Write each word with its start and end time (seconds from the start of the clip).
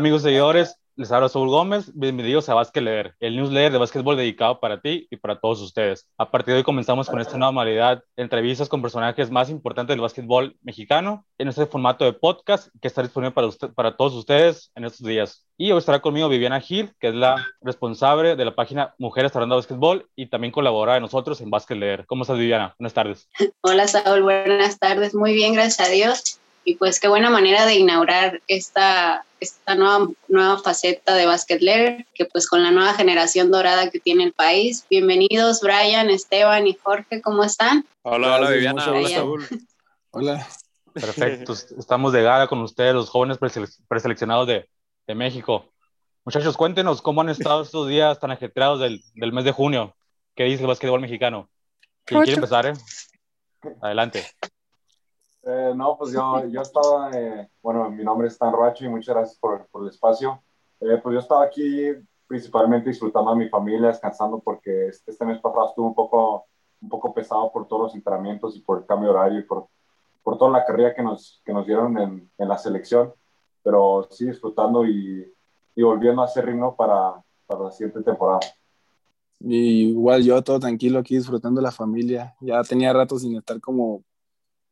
amigos 0.00 0.22
seguidores, 0.22 0.78
les 0.96 1.12
habla 1.12 1.28
Saúl 1.28 1.50
Gómez, 1.50 1.90
bienvenidos 1.92 2.48
a 2.48 2.54
Básquet 2.54 2.82
Leer, 2.82 3.14
el 3.20 3.36
newsletter 3.36 3.72
de 3.72 3.76
básquetbol 3.76 4.16
dedicado 4.16 4.58
para 4.58 4.80
ti 4.80 5.06
y 5.10 5.18
para 5.18 5.38
todos 5.38 5.60
ustedes. 5.60 6.08
A 6.16 6.30
partir 6.30 6.54
de 6.54 6.58
hoy 6.60 6.64
comenzamos 6.64 7.10
con 7.10 7.20
esta 7.20 7.36
nueva 7.36 7.52
modalidad, 7.52 8.02
entrevistas 8.16 8.70
con 8.70 8.80
personajes 8.80 9.30
más 9.30 9.50
importantes 9.50 9.92
del 9.92 10.00
básquetbol 10.00 10.56
mexicano, 10.62 11.26
en 11.36 11.48
este 11.48 11.66
formato 11.66 12.06
de 12.06 12.14
podcast 12.14 12.68
que 12.80 12.88
está 12.88 13.02
disponible 13.02 13.34
para, 13.74 13.94
todos 13.94 14.14
ustedes 14.14 14.70
en 14.74 14.86
estos 14.86 15.06
días. 15.06 15.44
Y 15.58 15.70
hoy 15.70 15.78
estará 15.78 16.00
conmigo 16.00 16.30
Viviana 16.30 16.62
Gil, 16.62 16.94
que 16.98 17.08
es 17.08 17.14
la 17.14 17.36
responsable 17.60 18.36
de 18.36 18.44
la 18.46 18.54
página 18.54 18.94
Mujeres 18.96 19.36
Hablando 19.36 19.56
de 19.56 19.58
Básquetbol 19.58 20.08
y 20.16 20.30
también 20.30 20.50
colabora 20.50 20.94
de 20.94 21.00
nosotros 21.00 21.42
en 21.42 21.50
Básquet 21.50 21.76
Leer. 21.76 22.06
¿Cómo 22.06 22.22
estás, 22.22 22.38
Viviana? 22.38 22.74
Buenas 22.78 22.94
tardes. 22.94 23.28
Hola, 23.60 23.86
Saúl. 23.86 24.22
Buenas 24.22 24.78
tardes. 24.78 25.14
Muy 25.14 25.34
bien, 25.34 25.52
gracias 25.52 25.86
a 25.86 25.90
Dios. 25.90 26.39
Y 26.64 26.74
pues 26.74 27.00
qué 27.00 27.08
buena 27.08 27.30
manera 27.30 27.64
de 27.64 27.74
inaugurar 27.76 28.42
esta, 28.46 29.24
esta 29.40 29.74
nueva, 29.74 30.08
nueva 30.28 30.58
faceta 30.58 31.14
de 31.14 31.26
Basketler, 31.26 32.06
que 32.14 32.26
pues 32.26 32.46
con 32.46 32.62
la 32.62 32.70
nueva 32.70 32.94
generación 32.94 33.50
dorada 33.50 33.90
que 33.90 33.98
tiene 33.98 34.24
el 34.24 34.32
país. 34.32 34.84
Bienvenidos 34.90 35.60
Brian, 35.62 36.10
Esteban 36.10 36.66
y 36.66 36.74
Jorge, 36.74 37.22
¿cómo 37.22 37.44
están? 37.44 37.86
Hola, 38.02 38.36
hola 38.36 38.50
Viviana. 38.50 38.84
Hola, 38.90 39.38
hola. 40.10 40.48
Perfecto, 40.92 41.52
estamos 41.78 42.12
de 42.12 42.22
gala 42.22 42.46
con 42.46 42.60
ustedes, 42.60 42.94
los 42.94 43.08
jóvenes 43.08 43.38
preseleccionados 43.88 44.46
de, 44.46 44.68
de, 45.06 45.14
México. 45.14 45.72
Muchachos, 46.24 46.56
cuéntenos 46.56 47.00
cómo 47.00 47.22
han 47.22 47.30
estado 47.30 47.62
estos 47.62 47.88
días 47.88 48.18
tan 48.20 48.32
ajetreados 48.32 48.80
del, 48.80 49.02
del 49.14 49.32
mes 49.32 49.44
de 49.44 49.52
junio. 49.52 49.96
¿Qué 50.34 50.44
dice 50.44 50.62
el 50.62 50.68
básquetbol 50.68 51.00
mexicano? 51.00 51.48
¿Quién 52.04 52.22
quiere 52.22 52.34
empezar? 52.34 52.66
Eh? 52.66 52.72
Adelante. 53.80 54.26
Eh, 55.42 55.72
no, 55.74 55.96
pues 55.96 56.12
yo, 56.12 56.46
yo 56.46 56.60
estaba, 56.60 57.10
eh, 57.12 57.48
bueno, 57.62 57.90
mi 57.90 58.04
nombre 58.04 58.28
es 58.28 58.34
Stan 58.34 58.52
Roacho 58.52 58.84
y 58.84 58.88
muchas 58.88 59.14
gracias 59.14 59.38
por, 59.38 59.66
por 59.68 59.82
el 59.82 59.88
espacio. 59.88 60.42
Eh, 60.80 60.98
pues 61.02 61.14
yo 61.14 61.20
estaba 61.20 61.44
aquí 61.44 61.92
principalmente 62.26 62.90
disfrutando 62.90 63.30
a 63.30 63.36
mi 63.36 63.48
familia, 63.48 63.88
descansando 63.88 64.38
porque 64.38 64.88
este, 64.88 65.10
este, 65.10 65.24
mes 65.24 65.40
pasado 65.40 65.68
estuvo 65.68 65.86
un 65.86 65.94
poco, 65.94 66.46
un 66.80 66.88
poco 66.88 67.12
pesado 67.12 67.50
por 67.52 67.66
todos 67.66 67.82
los 67.82 67.94
entrenamientos 67.94 68.56
y 68.56 68.60
por 68.60 68.78
el 68.78 68.86
cambio 68.86 69.10
horario 69.10 69.40
y 69.40 69.42
por, 69.42 69.66
por 70.22 70.38
toda 70.38 70.50
la 70.50 70.64
carrera 70.64 70.94
que 70.94 71.02
nos, 71.02 71.42
que 71.44 71.52
nos 71.52 71.66
dieron 71.66 71.98
en, 71.98 72.30
en 72.36 72.48
la 72.48 72.58
selección, 72.58 73.12
pero 73.62 74.06
sí 74.10 74.26
disfrutando 74.26 74.84
y, 74.84 75.32
y 75.74 75.82
volviendo 75.82 76.22
a 76.22 76.26
hacer 76.26 76.46
ritmo 76.46 76.76
para, 76.76 77.14
para 77.46 77.64
la 77.64 77.70
siguiente 77.72 78.02
temporada. 78.02 78.40
Y 79.40 79.88
igual 79.88 80.22
yo 80.22 80.42
todo 80.42 80.60
tranquilo 80.60 80.98
aquí 80.98 81.16
disfrutando 81.16 81.60
de 81.60 81.64
la 81.64 81.72
familia. 81.72 82.36
Ya 82.40 82.62
tenía 82.62 82.92
rato 82.92 83.18
sin 83.18 83.36
estar 83.36 83.58
como 83.58 84.02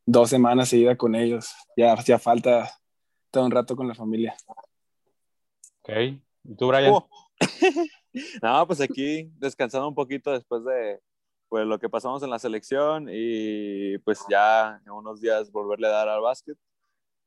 dos 0.09 0.29
semanas 0.29 0.69
seguidas 0.69 0.97
con 0.97 1.13
ellos. 1.15 1.53
Ya 1.77 1.93
hacía 1.93 2.17
falta 2.17 2.71
todo 3.29 3.45
un 3.45 3.51
rato 3.51 3.75
con 3.75 3.87
la 3.87 3.93
familia. 3.93 4.35
Ok. 5.81 5.89
¿Y 6.43 6.55
tú, 6.55 6.67
Brian? 6.67 6.93
Oh. 6.93 7.07
no, 8.41 8.67
pues 8.67 8.81
aquí 8.81 9.29
descansando 9.37 9.87
un 9.87 9.93
poquito 9.93 10.31
después 10.31 10.65
de 10.65 10.99
pues, 11.47 11.65
lo 11.67 11.77
que 11.77 11.89
pasamos 11.89 12.23
en 12.23 12.31
la 12.31 12.39
selección 12.39 13.07
y 13.09 13.99
pues 13.99 14.25
ya 14.29 14.81
en 14.83 14.91
unos 14.91 15.21
días 15.21 15.51
volverle 15.51 15.87
a 15.87 15.91
dar 15.91 16.09
al 16.09 16.21
básquet. 16.21 16.57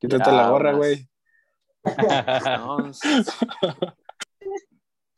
Quítate 0.00 0.32
la 0.32 0.50
gorra, 0.50 0.72
güey. 0.72 1.08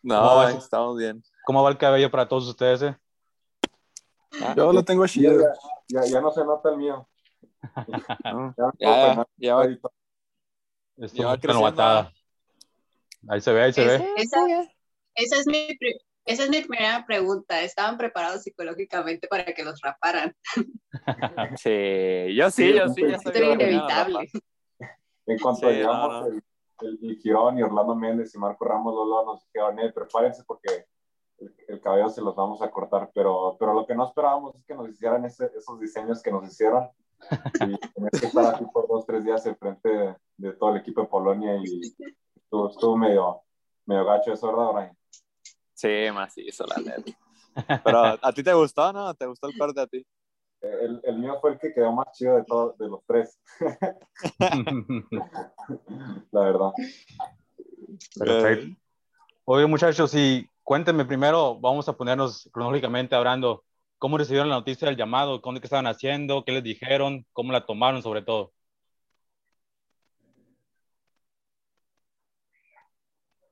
no, 0.02 0.48
no 0.48 0.48
estamos 0.48 0.98
bien. 0.98 1.22
¿Cómo 1.46 1.62
va 1.62 1.70
el 1.70 1.78
cabello 1.78 2.10
para 2.10 2.28
todos 2.28 2.46
ustedes? 2.46 2.82
Eh? 2.82 2.96
Yo 4.54 4.72
lo 4.72 4.84
tengo 4.84 5.06
chido. 5.06 5.40
Ya, 5.88 6.02
ya, 6.02 6.10
ya 6.12 6.20
no 6.20 6.30
se 6.30 6.44
nota 6.44 6.70
el 6.70 6.76
mío. 6.76 7.08
ya, 8.56 9.26
ya, 9.38 9.54
va, 9.54 9.68
ya 9.68 9.80
Ahí 13.28 13.40
se 13.40 13.52
ve, 13.52 13.62
ahí 13.62 13.72
se 13.72 13.84
ve. 13.84 13.94
Esa, 14.16 14.46
esa, 15.14 15.36
es 15.38 15.46
mi, 15.46 15.68
esa 16.24 16.44
es 16.44 16.50
mi 16.50 16.60
primera 16.60 17.04
pregunta. 17.06 17.62
¿Estaban 17.62 17.96
preparados 17.96 18.42
psicológicamente 18.42 19.28
para 19.28 19.44
que 19.44 19.64
los 19.64 19.80
raparan? 19.80 20.34
Sí, 21.58 22.34
yo 22.34 22.50
sí, 22.50 22.72
yo 22.72 22.88
sí. 22.88 23.02
Ya 23.02 23.16
Esto 23.16 23.32
era 23.32 23.52
inevitable. 23.52 24.30
En 25.26 25.38
cuanto 25.38 25.68
sí, 25.68 25.74
llegamos, 25.74 26.08
no, 26.08 26.20
no. 26.20 26.26
El, 26.26 26.42
el, 26.82 26.98
el, 27.02 27.16
Girón 27.18 27.58
y 27.58 27.62
Orlando 27.62 27.94
Méndez 27.94 28.34
y 28.34 28.38
Marco 28.38 28.64
Ramos 28.64 28.94
Lolo 28.94 29.24
nos 29.24 29.44
dijeron, 29.44 29.78
eh, 29.80 29.92
prepárense 29.92 30.44
porque 30.46 30.86
el, 31.38 31.54
el, 31.68 31.80
cabello 31.80 32.08
se 32.08 32.20
los 32.20 32.36
vamos 32.36 32.62
a 32.62 32.70
cortar, 32.70 33.10
pero, 33.14 33.56
pero 33.58 33.74
lo 33.74 33.86
que 33.86 33.94
no 33.94 34.06
esperábamos 34.06 34.54
es 34.54 34.64
que 34.64 34.74
nos 34.74 34.88
hicieran 34.88 35.24
ese, 35.24 35.50
esos 35.56 35.80
diseños 35.80 36.22
que 36.22 36.30
nos 36.30 36.46
hicieron 36.46 36.88
que 38.12 38.26
estar 38.26 38.54
aquí 38.54 38.64
por 38.72 38.88
dos, 38.88 39.06
tres 39.06 39.24
días 39.24 39.44
enfrente 39.46 39.88
de, 39.88 40.16
de 40.36 40.52
todo 40.54 40.70
el 40.70 40.80
equipo 40.80 41.02
de 41.02 41.08
Polonia 41.08 41.56
y 41.56 41.80
estuvo, 42.36 42.70
estuvo 42.70 42.96
medio, 42.96 43.42
medio 43.86 44.04
gacho 44.04 44.32
eso, 44.32 44.48
¿verdad, 44.48 44.72
Brian? 44.72 44.98
Sí, 45.74 46.10
macizo, 46.12 46.66
la 46.66 46.76
neta. 46.76 47.12
Pero 47.84 48.18
a 48.20 48.32
ti 48.32 48.42
te 48.42 48.52
gustó, 48.52 48.92
¿no? 48.92 49.14
¿Te 49.14 49.26
gustó 49.26 49.48
el 49.48 49.58
corte 49.58 49.80
a 49.80 49.86
ti? 49.86 50.04
El, 50.60 51.00
el, 51.04 51.18
mío 51.18 51.38
fue 51.40 51.52
el 51.52 51.58
que 51.58 51.74
quedó 51.74 51.92
más 51.92 52.06
chido 52.12 52.36
de, 52.36 52.44
todo, 52.44 52.74
de 52.78 52.88
los 52.88 53.00
tres. 53.06 53.38
la 56.32 56.40
verdad. 56.40 56.72
Perfecto. 58.18 58.76
Oye, 59.44 59.66
muchachos, 59.66 60.14
y 60.14 60.48
cuéntenme 60.62 61.04
primero, 61.04 61.60
vamos 61.60 61.86
a 61.88 61.92
ponernos 61.92 62.48
cronológicamente 62.50 63.14
hablando 63.14 63.62
¿Cómo 63.98 64.18
recibieron 64.18 64.48
la 64.48 64.56
noticia 64.56 64.86
del 64.86 64.96
llamado? 64.96 65.38
¿Dónde 65.38 65.60
qué 65.60 65.66
estaban 65.66 65.86
haciendo? 65.86 66.44
¿Qué 66.44 66.52
les 66.52 66.62
dijeron? 66.62 67.26
¿Cómo 67.32 67.52
la 67.52 67.64
tomaron 67.64 68.02
sobre 68.02 68.22
todo? 68.22 68.52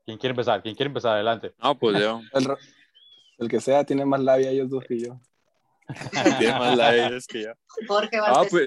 ¿Quién 0.05 0.19
quiere 0.19 0.33
empezar? 0.33 0.63
¿Quién 0.63 0.75
quiere 0.75 0.89
empezar? 0.89 1.15
Adelante. 1.15 1.55
No, 1.63 1.79
pues 1.79 2.01
yo. 2.01 2.21
El, 2.33 2.49
el 3.39 3.49
que 3.49 3.61
sea 3.61 3.85
tiene 3.85 4.05
más 4.05 4.21
labia 4.21 4.51
ellos 4.51 4.69
dos 4.69 4.85
que 4.85 4.99
yo. 4.99 5.21
tiene 6.39 6.59
más 6.59 6.77
labia 6.77 7.09
ellos 7.09 7.27
que 7.27 7.45
yo. 7.45 7.53
Jorge 7.87 8.21
va 8.21 8.29
a 8.29 8.43
no, 8.43 8.45
pues, 8.51 8.67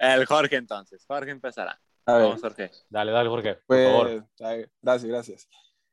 El 0.00 0.26
Jorge 0.26 0.56
entonces. 0.56 1.04
Jorge 1.06 1.30
empezará. 1.30 1.80
A 2.04 2.14
ver. 2.14 2.22
Vamos, 2.24 2.40
Jorge. 2.40 2.70
Dale, 2.88 3.12
dale, 3.12 3.28
Jorge. 3.28 3.58
Pues, 3.66 3.88
por 3.88 4.08
favor. 4.08 4.28
Gracias, 4.82 5.04
gracias. 5.04 5.48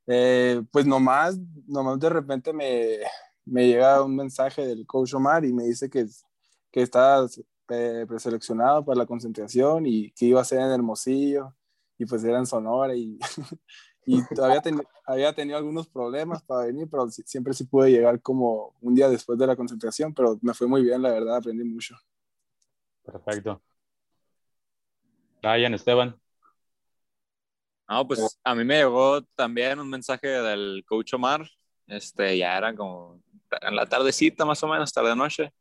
Eh, 0.06 0.60
pues 0.70 0.84
nomás, 0.84 1.38
nomás 1.66 1.98
de 1.98 2.10
repente 2.10 2.52
me, 2.52 2.98
me 3.44 3.66
llega 3.66 4.02
un 4.02 4.16
mensaje 4.16 4.66
del 4.66 4.86
coach 4.86 5.14
Omar 5.14 5.44
y 5.44 5.52
me 5.52 5.64
dice 5.64 5.90
que, 5.90 6.06
que 6.70 6.82
está 6.82 7.24
eh, 7.68 8.04
preseleccionado 8.08 8.84
para 8.84 8.98
la 8.98 9.06
concentración 9.06 9.86
y 9.86 10.10
que 10.12 10.26
iba 10.26 10.40
a 10.40 10.44
ser 10.44 10.60
en 10.60 10.70
Hermosillo 10.70 11.54
y 11.98 12.06
pues 12.06 12.24
era 12.24 12.38
en 12.38 12.46
Sonora 12.46 12.94
y, 12.94 13.18
y 14.06 14.22
todavía 14.34 14.60
ten, 14.60 14.82
había 15.06 15.32
tenido 15.32 15.58
algunos 15.58 15.88
problemas 15.88 16.42
para 16.42 16.66
venir, 16.66 16.88
pero 16.90 17.08
siempre 17.08 17.52
sí 17.54 17.64
pude 17.64 17.90
llegar 17.90 18.20
como 18.20 18.74
un 18.80 18.94
día 18.94 19.08
después 19.08 19.38
de 19.38 19.46
la 19.46 19.56
concentración, 19.56 20.14
pero 20.14 20.38
me 20.42 20.54
fue 20.54 20.66
muy 20.66 20.82
bien, 20.82 21.02
la 21.02 21.12
verdad, 21.12 21.36
aprendí 21.36 21.64
mucho. 21.64 21.96
Perfecto. 23.04 23.62
Ryan, 25.42 25.74
Esteban. 25.74 26.20
No, 27.86 28.08
pues 28.08 28.40
a 28.42 28.54
mí 28.54 28.64
me 28.64 28.78
llegó 28.78 29.22
también 29.34 29.78
un 29.78 29.90
mensaje 29.90 30.26
del 30.26 30.84
coach 30.86 31.12
Omar, 31.12 31.46
este, 31.86 32.38
ya 32.38 32.56
era 32.56 32.74
como 32.74 33.22
en 33.60 33.76
la 33.76 33.86
tardecita 33.86 34.44
más 34.44 34.62
o 34.62 34.68
menos, 34.68 34.92
tarde-noche. 34.92 35.52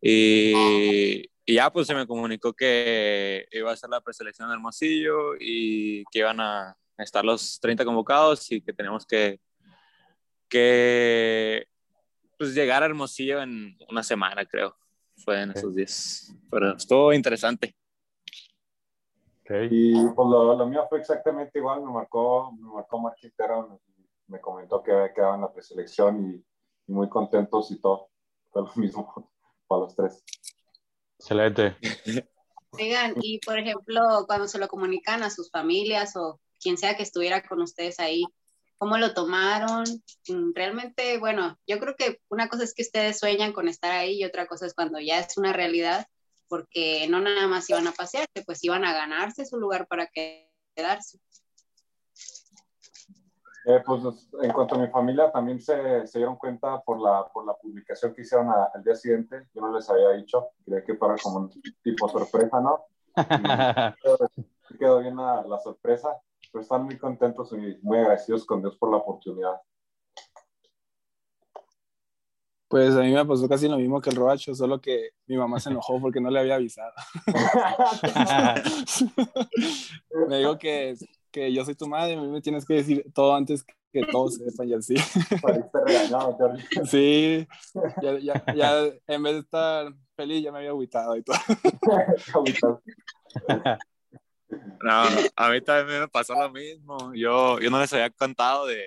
Y, 0.00 1.24
y, 1.46 1.54
ya 1.54 1.72
pues 1.72 1.86
se 1.86 1.94
me 1.94 2.06
comunicó 2.06 2.52
que 2.52 3.46
iba 3.52 3.72
a 3.72 3.76
ser 3.76 3.90
la 3.90 4.00
preselección 4.00 4.48
de 4.48 4.54
Hermosillo 4.54 5.34
y 5.38 6.04
que 6.10 6.18
iban 6.20 6.40
a 6.40 6.76
estar 6.98 7.24
los 7.24 7.58
30 7.60 7.84
convocados 7.84 8.50
y 8.52 8.60
que 8.60 8.72
teníamos 8.72 9.06
que, 9.06 9.40
que 10.48 11.66
pues 12.38 12.54
llegar 12.54 12.82
a 12.82 12.86
Hermosillo 12.86 13.42
en 13.42 13.76
una 13.88 14.02
semana, 14.02 14.44
creo. 14.44 14.76
Fue 15.16 15.42
en 15.42 15.52
esos 15.52 15.74
días. 15.74 16.34
Pero 16.50 16.76
estuvo 16.76 17.12
interesante. 17.12 17.74
Okay. 19.42 19.68
Y 19.70 19.92
pues 20.14 20.28
lo, 20.28 20.56
lo, 20.56 20.66
mío 20.66 20.86
fue 20.88 21.00
exactamente 21.00 21.58
igual, 21.58 21.82
me 21.82 21.92
marcó, 21.92 22.50
me 22.52 22.72
marcó 22.72 22.98
Mark 22.98 23.16
Quintero, 23.20 23.78
me 24.26 24.40
comentó 24.40 24.82
que 24.82 25.12
quedado 25.14 25.34
en 25.34 25.42
la 25.42 25.52
preselección 25.52 26.30
y 26.30 26.44
y 26.86 26.92
muy 26.92 27.08
contentos 27.08 27.70
y 27.70 27.80
todo. 27.80 28.10
Fue 28.50 28.62
lo 28.62 28.72
mismo 28.76 29.30
para 29.66 29.82
los 29.82 29.96
tres. 29.96 30.24
Excelente. 31.18 31.76
Oigan, 32.72 33.14
y 33.20 33.38
por 33.38 33.58
ejemplo, 33.58 34.24
cuando 34.26 34.48
se 34.48 34.58
lo 34.58 34.68
comunican 34.68 35.22
a 35.22 35.30
sus 35.30 35.50
familias 35.50 36.16
o 36.16 36.40
quien 36.60 36.76
sea 36.76 36.96
que 36.96 37.02
estuviera 37.02 37.46
con 37.46 37.62
ustedes 37.62 38.00
ahí, 38.00 38.24
¿cómo 38.78 38.98
lo 38.98 39.14
tomaron? 39.14 39.84
Realmente, 40.54 41.18
bueno, 41.18 41.58
yo 41.66 41.78
creo 41.78 41.94
que 41.96 42.20
una 42.28 42.48
cosa 42.48 42.64
es 42.64 42.74
que 42.74 42.82
ustedes 42.82 43.18
sueñan 43.18 43.52
con 43.52 43.68
estar 43.68 43.92
ahí 43.92 44.20
y 44.20 44.24
otra 44.24 44.46
cosa 44.46 44.66
es 44.66 44.74
cuando 44.74 44.98
ya 44.98 45.20
es 45.20 45.36
una 45.38 45.52
realidad, 45.52 46.06
porque 46.48 47.06
no 47.08 47.20
nada 47.20 47.46
más 47.46 47.68
iban 47.70 47.86
a 47.86 47.92
pasearse, 47.92 48.42
pues 48.44 48.62
iban 48.64 48.84
a 48.84 48.92
ganarse 48.92 49.46
su 49.46 49.56
lugar 49.58 49.86
para 49.86 50.10
quedarse. 50.74 51.18
Eh, 53.66 53.82
pues 53.84 54.28
en 54.42 54.52
cuanto 54.52 54.74
a 54.74 54.78
mi 54.78 54.88
familia, 54.88 55.32
también 55.32 55.58
se, 55.58 56.06
se, 56.06 56.18
dieron 56.18 56.36
cuenta 56.36 56.82
por 56.82 57.00
la, 57.00 57.26
por 57.32 57.46
la 57.46 57.54
publicación 57.54 58.14
que 58.14 58.20
hicieron 58.20 58.50
a, 58.50 58.64
al 58.74 58.84
día 58.84 58.94
siguiente. 58.94 59.48
Yo 59.54 59.62
no 59.62 59.74
les 59.74 59.88
había 59.88 60.10
dicho, 60.10 60.48
quería 60.64 60.84
que 60.84 60.94
fuera 60.94 61.16
como 61.22 61.38
un 61.38 61.50
tipo 61.82 62.08
sorpresa, 62.08 62.60
¿no? 62.60 62.84
Y 64.70 64.78
quedó, 64.78 64.98
bien 64.98 65.16
la, 65.16 65.42
la, 65.46 65.58
sorpresa. 65.60 66.08
pues 66.50 66.64
están 66.64 66.84
muy 66.84 66.98
contentos 66.98 67.52
y 67.52 67.78
muy 67.82 67.98
agradecidos 67.98 68.46
con 68.46 68.60
Dios 68.60 68.76
por 68.76 68.90
la 68.90 68.96
oportunidad. 68.96 69.60
Pues 72.68 72.96
a 72.96 73.00
mí 73.00 73.12
me 73.12 73.24
pasó 73.24 73.48
casi 73.48 73.68
lo 73.68 73.76
mismo 73.76 74.00
que 74.00 74.10
el 74.10 74.16
Roacho, 74.16 74.54
solo 74.54 74.80
que 74.80 75.10
mi 75.26 75.36
mamá 75.36 75.60
se 75.60 75.70
enojó 75.70 76.00
porque 76.00 76.20
no 76.20 76.30
le 76.30 76.40
había 76.40 76.56
avisado. 76.56 76.92
me 80.28 80.38
dijo 80.38 80.58
que, 80.58 80.96
que 81.34 81.52
yo 81.52 81.64
soy 81.64 81.74
tu 81.74 81.88
madre, 81.88 82.14
a 82.14 82.20
mí 82.20 82.28
me 82.28 82.40
tienes 82.40 82.64
que 82.64 82.74
decir 82.74 83.04
todo 83.12 83.34
antes 83.34 83.66
que 83.92 84.06
todos 84.06 84.34
sepan 84.36 84.68
y 84.68 84.74
así. 84.74 84.94
sí, 86.86 87.48
ya, 88.00 88.18
ya, 88.20 88.44
ya, 88.54 88.84
en 89.08 89.22
vez 89.22 89.34
de 89.34 89.40
estar 89.40 89.92
feliz 90.16 90.44
ya 90.44 90.52
me 90.52 90.58
había 90.58 90.70
agüitado 90.70 91.16
y 91.16 91.22
todo. 91.22 91.36
No, 94.84 95.02
a 95.34 95.50
mí 95.50 95.60
también 95.62 96.02
me 96.02 96.08
pasó 96.08 96.34
lo 96.34 96.48
mismo. 96.48 97.12
Yo, 97.12 97.58
yo 97.58 97.70
no 97.70 97.80
les 97.80 97.92
había 97.92 98.08
contado 98.10 98.66
de, 98.66 98.86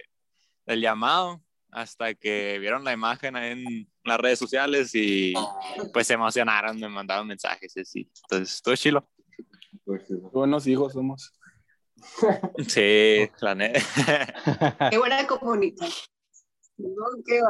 del 0.66 0.80
llamado 0.80 1.42
hasta 1.72 2.14
que 2.14 2.58
vieron 2.60 2.86
la 2.86 2.94
imagen 2.94 3.36
en 3.36 3.90
las 4.06 4.18
redes 4.18 4.40
sociales 4.40 4.92
y 4.94 5.34
pues 5.92 6.08
se 6.08 6.14
emocionaron, 6.14 6.80
me 6.80 6.88
mandaron 6.88 7.28
mensajes 7.28 7.76
y 7.76 7.82
así. 7.82 8.10
Entonces, 8.24 8.62
todo 8.62 8.78
chilo. 8.78 9.06
Buenos 10.32 10.66
hijos 10.68 10.94
somos. 10.94 11.34
Sí, 12.68 13.30
la 13.42 13.56
neta. 13.56 13.80
Qué 14.92 14.98
buena 14.98 15.28
comunicación. 15.28 16.10
qué 17.26 17.42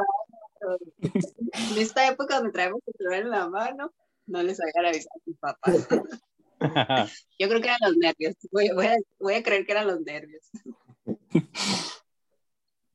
en 0.60 1.78
esta 1.78 2.08
época 2.08 2.36
donde 2.36 2.52
traemos 2.52 2.80
el 2.86 2.94
celular 2.94 3.20
en 3.20 3.30
la 3.30 3.48
mano, 3.48 3.92
no 4.26 4.42
les 4.42 4.60
hagan 4.60 4.86
avisar 4.86 5.12
a 5.14 5.24
sus 5.24 5.36
papás. 5.38 5.88
Yo 7.38 7.48
creo 7.48 7.60
que 7.60 7.68
eran 7.68 7.78
los 7.82 7.96
nervios. 7.96 8.34
Voy, 8.50 8.70
voy, 8.74 8.86
a, 8.86 8.96
voy, 9.18 9.34
a, 9.34 9.42
creer 9.42 9.64
que 9.64 9.72
eran 9.72 9.86
los 9.86 10.00
nervios. 10.00 10.50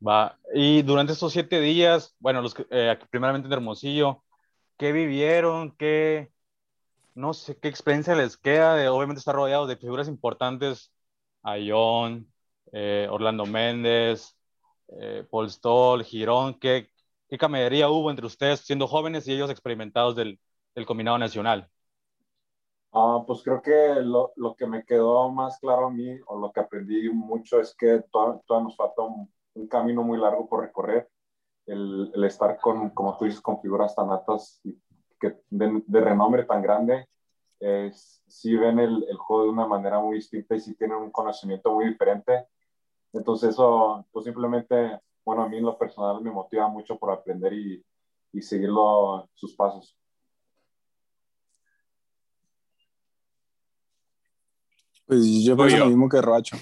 Va. 0.05 0.37
Y 0.53 0.81
durante 0.81 1.13
estos 1.13 1.31
siete 1.31 1.61
días, 1.61 2.15
bueno, 2.19 2.41
los 2.41 2.53
eh, 2.69 2.97
primeramente 3.09 3.47
en 3.47 3.53
Hermosillo, 3.53 4.23
¿qué 4.77 4.91
vivieron? 4.91 5.75
¿Qué, 5.77 6.31
no 7.15 7.33
sé, 7.33 7.57
qué 7.57 7.69
experiencia 7.69 8.15
les 8.15 8.37
queda 8.37 8.75
de 8.75 8.89
obviamente 8.89 9.19
estar 9.19 9.35
rodeados 9.35 9.69
de 9.69 9.77
figuras 9.77 10.07
importantes? 10.07 10.92
Ayón, 11.43 12.31
eh, 12.71 13.07
Orlando 13.09 13.45
Méndez, 13.45 14.35
eh, 14.99 15.25
Paul 15.29 15.49
Stoll, 15.49 16.03
Girón, 16.03 16.59
¿qué, 16.59 16.89
¿qué 17.29 17.37
camaradería 17.37 17.89
hubo 17.89 18.09
entre 18.09 18.25
ustedes 18.25 18.61
siendo 18.61 18.87
jóvenes 18.87 19.27
y 19.27 19.33
ellos 19.33 19.49
experimentados 19.49 20.15
del, 20.15 20.39
del 20.75 20.85
combinado 20.85 21.17
nacional? 21.17 21.69
Ah, 22.91 23.23
pues 23.25 23.41
creo 23.43 23.61
que 23.61 23.95
lo, 24.01 24.33
lo, 24.35 24.55
que 24.55 24.67
me 24.67 24.85
quedó 24.85 25.29
más 25.31 25.57
claro 25.59 25.87
a 25.87 25.91
mí, 25.91 26.15
o 26.27 26.37
lo 26.37 26.51
que 26.51 26.59
aprendí 26.59 27.09
mucho, 27.09 27.59
es 27.59 27.75
que 27.75 28.03
todavía, 28.11 28.39
nos 28.49 28.75
falta 28.75 29.01
un, 29.01 29.33
un, 29.55 29.67
camino 29.67 30.03
muy 30.03 30.19
largo 30.19 30.47
por 30.47 30.61
recorrer. 30.61 31.09
El, 31.65 32.11
el, 32.13 32.23
estar 32.25 32.59
con, 32.59 32.91
como 32.91 33.17
tú 33.17 33.25
dices, 33.25 33.41
con 33.41 33.59
figuras 33.61 33.95
tan 33.95 34.11
altas 34.11 34.59
y 34.63 34.77
que 35.19 35.37
de, 35.49 35.81
de 35.87 36.01
renombre 36.01 36.43
tan 36.45 36.61
grande, 36.61 37.07
es, 37.63 38.21
sí 38.27 38.55
ven 38.55 38.79
el, 38.79 39.05
el, 39.09 39.17
juego 39.17 39.43
de 39.43 39.49
una 39.49 39.65
manera 39.65 39.99
muy 39.99 40.17
distinta 40.17 40.55
y 40.55 40.59
sí 40.59 40.75
tienen 40.75 40.97
un 40.97 41.11
conocimiento 41.11 41.73
muy 41.73 41.85
diferente. 41.85 42.45
Entonces 43.13 43.51
eso, 43.51 44.05
pues 44.11 44.25
simplemente, 44.25 44.99
bueno, 45.23 45.43
a 45.43 45.49
mí 45.49 45.57
en 45.57 45.65
lo 45.65 45.77
personal 45.77 46.21
me 46.21 46.31
motiva 46.31 46.67
mucho 46.67 46.97
por 46.97 47.11
aprender 47.11 47.53
y, 47.53 47.83
y 48.33 48.41
seguirlo 48.41 49.29
sus 49.33 49.55
pasos. 49.55 49.97
Pues 55.05 55.43
yo 55.43 55.55
pienso 55.55 55.77
lo 55.77 55.85
mismo 55.87 56.09
que 56.09 56.21
Roacho. 56.21 56.57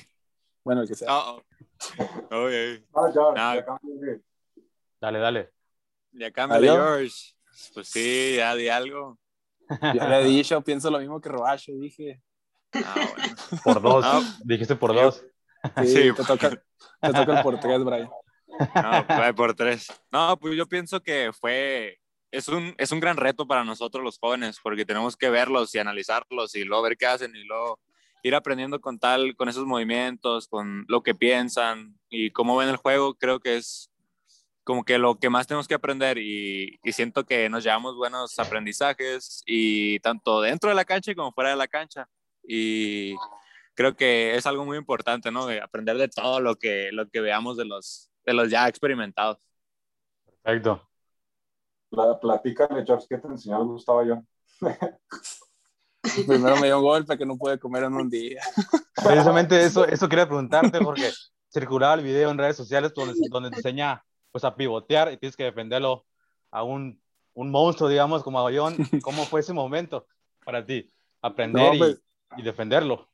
Bueno, 0.63 0.81
el 0.81 0.87
que 0.87 0.95
sea. 0.95 1.07
Oh, 1.09 1.37
oh. 1.37 1.43
Okay. 2.31 2.85
Ah, 2.93 3.11
ya, 3.13 3.55
ya 3.55 3.65
cambia. 3.65 4.19
Dale, 4.99 5.19
dale. 5.19 5.51
Ya 6.11 6.31
cambia 6.31 6.59
George. 6.59 7.33
Pues 7.73 7.87
sí, 7.87 8.35
ya 8.37 8.55
di 8.55 8.69
algo. 8.69 9.17
Ya 9.95 10.07
le 10.07 10.21
he 10.21 10.25
dicho, 10.25 10.61
pienso 10.61 10.89
lo 10.89 10.99
mismo 10.99 11.19
que 11.21 11.29
Roacho, 11.29 11.71
dije. 11.73 12.21
Ah, 12.73 12.95
bueno. 12.95 13.35
Por 13.63 13.81
dos. 13.81 14.39
Dijiste 14.45 14.75
por 14.75 14.93
dos. 14.93 15.23
Sí, 15.77 15.87
sí, 15.87 16.13
te 16.13 16.23
toca, 16.23 16.49
te 16.49 17.13
toca 17.13 17.37
el 17.37 17.43
por 17.43 17.59
tres, 17.59 17.83
Brian. 17.83 18.09
No, 18.59 19.07
pues 19.07 19.33
por 19.33 19.53
tres. 19.53 20.01
No, 20.11 20.37
pues 20.37 20.55
yo 20.55 20.67
pienso 20.67 21.01
que 21.01 21.31
fue 21.33 22.01
es 22.31 22.47
un, 22.47 22.73
es 22.77 22.91
un 22.91 22.99
gran 22.99 23.17
reto 23.17 23.45
para 23.45 23.63
nosotros 23.63 24.03
los 24.03 24.17
jóvenes, 24.17 24.59
porque 24.63 24.85
tenemos 24.85 25.17
que 25.17 25.29
verlos 25.29 25.75
y 25.75 25.79
analizarlos 25.79 26.55
y 26.55 26.63
luego 26.63 26.83
ver 26.83 26.97
qué 26.97 27.05
hacen 27.05 27.35
y 27.35 27.43
luego 27.43 27.79
ir 28.23 28.35
aprendiendo 28.35 28.79
con 28.79 28.99
tal, 28.99 29.35
con 29.35 29.49
esos 29.49 29.65
movimientos, 29.65 30.47
con 30.47 30.85
lo 30.87 31.03
que 31.03 31.13
piensan 31.13 31.99
y 32.09 32.31
cómo 32.31 32.55
ven 32.55 32.69
el 32.69 32.77
juego, 32.77 33.15
creo 33.15 33.39
que 33.39 33.57
es 33.57 33.90
como 34.63 34.83
que 34.83 34.97
lo 34.97 35.17
que 35.17 35.29
más 35.29 35.47
tenemos 35.47 35.67
que 35.67 35.73
aprender 35.73 36.17
y, 36.17 36.79
y, 36.83 36.91
siento 36.91 37.25
que 37.25 37.49
nos 37.49 37.63
llevamos 37.63 37.95
buenos 37.95 38.37
aprendizajes 38.39 39.41
y 39.45 39.99
tanto 39.99 40.41
dentro 40.41 40.69
de 40.69 40.75
la 40.75 40.85
cancha 40.85 41.15
como 41.15 41.31
fuera 41.31 41.49
de 41.49 41.55
la 41.55 41.67
cancha 41.67 42.07
y 42.43 43.15
creo 43.73 43.95
que 43.95 44.35
es 44.35 44.45
algo 44.45 44.65
muy 44.65 44.77
importante, 44.77 45.31
¿no? 45.31 45.45
De 45.45 45.61
aprender 45.61 45.97
de 45.97 46.07
todo 46.07 46.39
lo 46.39 46.55
que, 46.55 46.89
lo 46.91 47.09
que 47.09 47.21
veamos 47.21 47.57
de 47.57 47.65
los, 47.65 48.11
de 48.25 48.33
los 48.33 48.49
ya 48.49 48.67
experimentados. 48.67 49.37
Perfecto. 50.43 50.87
La, 51.91 52.19
platícame, 52.19 52.85
George, 52.85 53.05
¿qué 53.09 53.17
te 53.17 53.27
enseñó 53.27 53.65
Gustavo 53.65 54.03
yo? 54.03 54.23
Primero 56.27 56.55
me 56.57 56.67
dio 56.67 56.77
un 56.77 56.83
golpe 56.83 57.17
que 57.17 57.25
no 57.25 57.37
pude 57.37 57.59
comer 57.59 57.83
en 57.83 57.93
un 57.93 58.09
día. 58.09 58.41
Precisamente 58.95 59.63
eso, 59.63 59.85
eso 59.85 60.09
quería 60.09 60.27
preguntarte 60.27 60.79
porque 60.79 61.11
circulaba 61.51 61.95
el 61.95 62.03
video 62.03 62.31
en 62.31 62.37
redes 62.37 62.57
sociales 62.57 62.93
donde, 62.93 63.13
donde 63.29 63.49
te 63.49 63.57
enseña 63.57 64.03
pues, 64.31 64.43
a 64.43 64.55
pivotear 64.55 65.11
y 65.11 65.17
tienes 65.17 65.35
que 65.35 65.43
defenderlo 65.43 66.05
a 66.51 66.63
un, 66.63 67.01
un 67.33 67.51
monstruo, 67.51 67.89
digamos, 67.89 68.23
como 68.23 68.39
Aguillón. 68.39 68.75
¿Cómo 69.03 69.25
fue 69.25 69.41
ese 69.41 69.53
momento 69.53 70.07
para 70.45 70.65
ti? 70.65 70.89
Aprender 71.21 71.73
no, 71.73 71.77
pues, 71.77 72.01
y, 72.37 72.41
y, 72.41 72.43
defenderlo. 72.43 73.07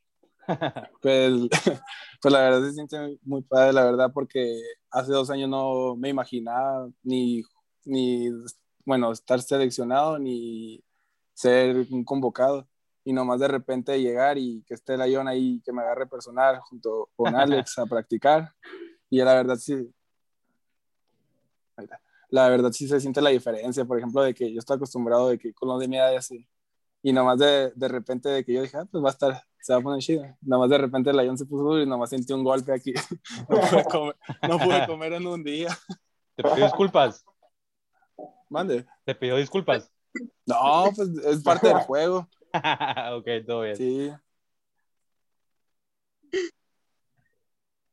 Pues, 1.01 1.33
pues 2.21 2.31
la 2.31 2.39
verdad 2.39 2.61
se 2.61 2.71
siente 2.71 3.19
muy 3.23 3.41
padre, 3.41 3.73
la 3.73 3.83
verdad, 3.83 4.11
porque 4.13 4.61
hace 4.89 5.11
dos 5.11 5.29
años 5.29 5.49
no 5.49 5.97
me 5.97 6.07
imaginaba 6.07 6.89
ni, 7.03 7.43
ni 7.83 8.29
bueno, 8.85 9.11
estar 9.11 9.41
seleccionado 9.41 10.17
ni 10.17 10.81
ser 11.33 11.85
un 11.91 12.05
convocado 12.05 12.65
y 13.03 13.13
nomás 13.13 13.39
de 13.39 13.47
repente 13.47 14.01
llegar 14.01 14.37
y 14.37 14.63
que 14.63 14.73
esté 14.73 14.95
el 14.95 15.11
Ion 15.11 15.27
ahí, 15.27 15.61
que 15.63 15.71
me 15.71 15.81
agarre 15.81 16.07
personal 16.07 16.59
junto 16.61 17.09
con 17.15 17.35
Alex 17.35 17.77
a 17.79 17.85
practicar. 17.85 18.53
Y 19.09 19.19
la 19.19 19.33
verdad 19.33 19.55
sí, 19.57 19.93
la 22.29 22.49
verdad 22.49 22.71
sí 22.71 22.87
se 22.87 22.99
siente 22.99 23.21
la 23.21 23.29
diferencia, 23.29 23.85
por 23.85 23.97
ejemplo, 23.97 24.21
de 24.21 24.33
que 24.33 24.51
yo 24.51 24.59
estoy 24.59 24.75
acostumbrado 24.75 25.29
de 25.29 25.37
que 25.37 25.53
con 25.53 25.69
los 25.69 25.79
de 25.79 25.87
mi 25.87 25.97
edad 25.97 26.15
así, 26.15 26.47
y 27.01 27.13
nomás 27.13 27.39
de, 27.39 27.71
de 27.75 27.87
repente 27.87 28.29
de 28.29 28.43
que 28.43 28.53
yo 28.53 28.61
dije, 28.61 28.77
ah, 28.77 28.85
pues 28.91 29.03
va 29.03 29.09
a 29.09 29.11
estar, 29.11 29.43
se 29.61 29.73
va 29.73 29.79
a 29.79 29.81
poner 29.81 30.01
chido. 30.01 30.25
Nomás 30.41 30.69
de 30.69 30.77
repente 30.77 31.09
el 31.09 31.23
Ion 31.23 31.37
se 31.37 31.45
puso 31.45 31.63
duro 31.63 31.81
y 31.81 31.85
nomás 31.85 32.09
sentí 32.09 32.33
un 32.33 32.43
golpe 32.43 32.73
aquí. 32.73 32.93
no, 33.49 33.59
pude 33.59 33.83
comer, 33.85 34.15
no 34.49 34.59
pude 34.59 34.87
comer 34.87 35.13
en 35.13 35.27
un 35.27 35.43
día. 35.43 35.69
¿Te 36.35 36.43
pidió 36.43 36.65
disculpas? 36.65 37.23
Mande. 38.49 38.85
¿Te 39.05 39.15
pidió 39.15 39.37
disculpas? 39.37 39.91
No, 40.45 40.91
pues 40.95 41.09
es 41.25 41.43
parte 41.43 41.67
del 41.67 41.77
juego. 41.77 42.27
ok, 43.17 43.27
todo 43.45 43.61
bien. 43.61 43.75
Sí. 43.75 44.11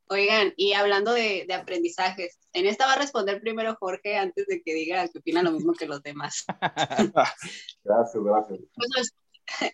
Oigan, 0.08 0.52
y 0.56 0.75
hablando 0.75 1.12
de, 1.12 1.44
de, 1.49 1.54
aprendizajes, 1.54 2.38
en 2.52 2.66
esta 2.66 2.87
va 2.87 2.92
a 2.92 2.99
responder 2.99 3.40
primero 3.40 3.76
Jorge 3.80 4.16
antes 4.16 4.46
de 4.46 4.62
que 4.62 4.75
diga 4.75 5.08
que 5.08 5.18
opina 5.18 5.42
lo 5.42 5.50
mismo 5.50 5.73
que 5.73 5.87
los 5.87 6.02
demás. 6.02 6.44
gracias, 7.84 8.23
gracias. 8.23 8.61
Pues 8.75 8.90
los, 8.96 9.14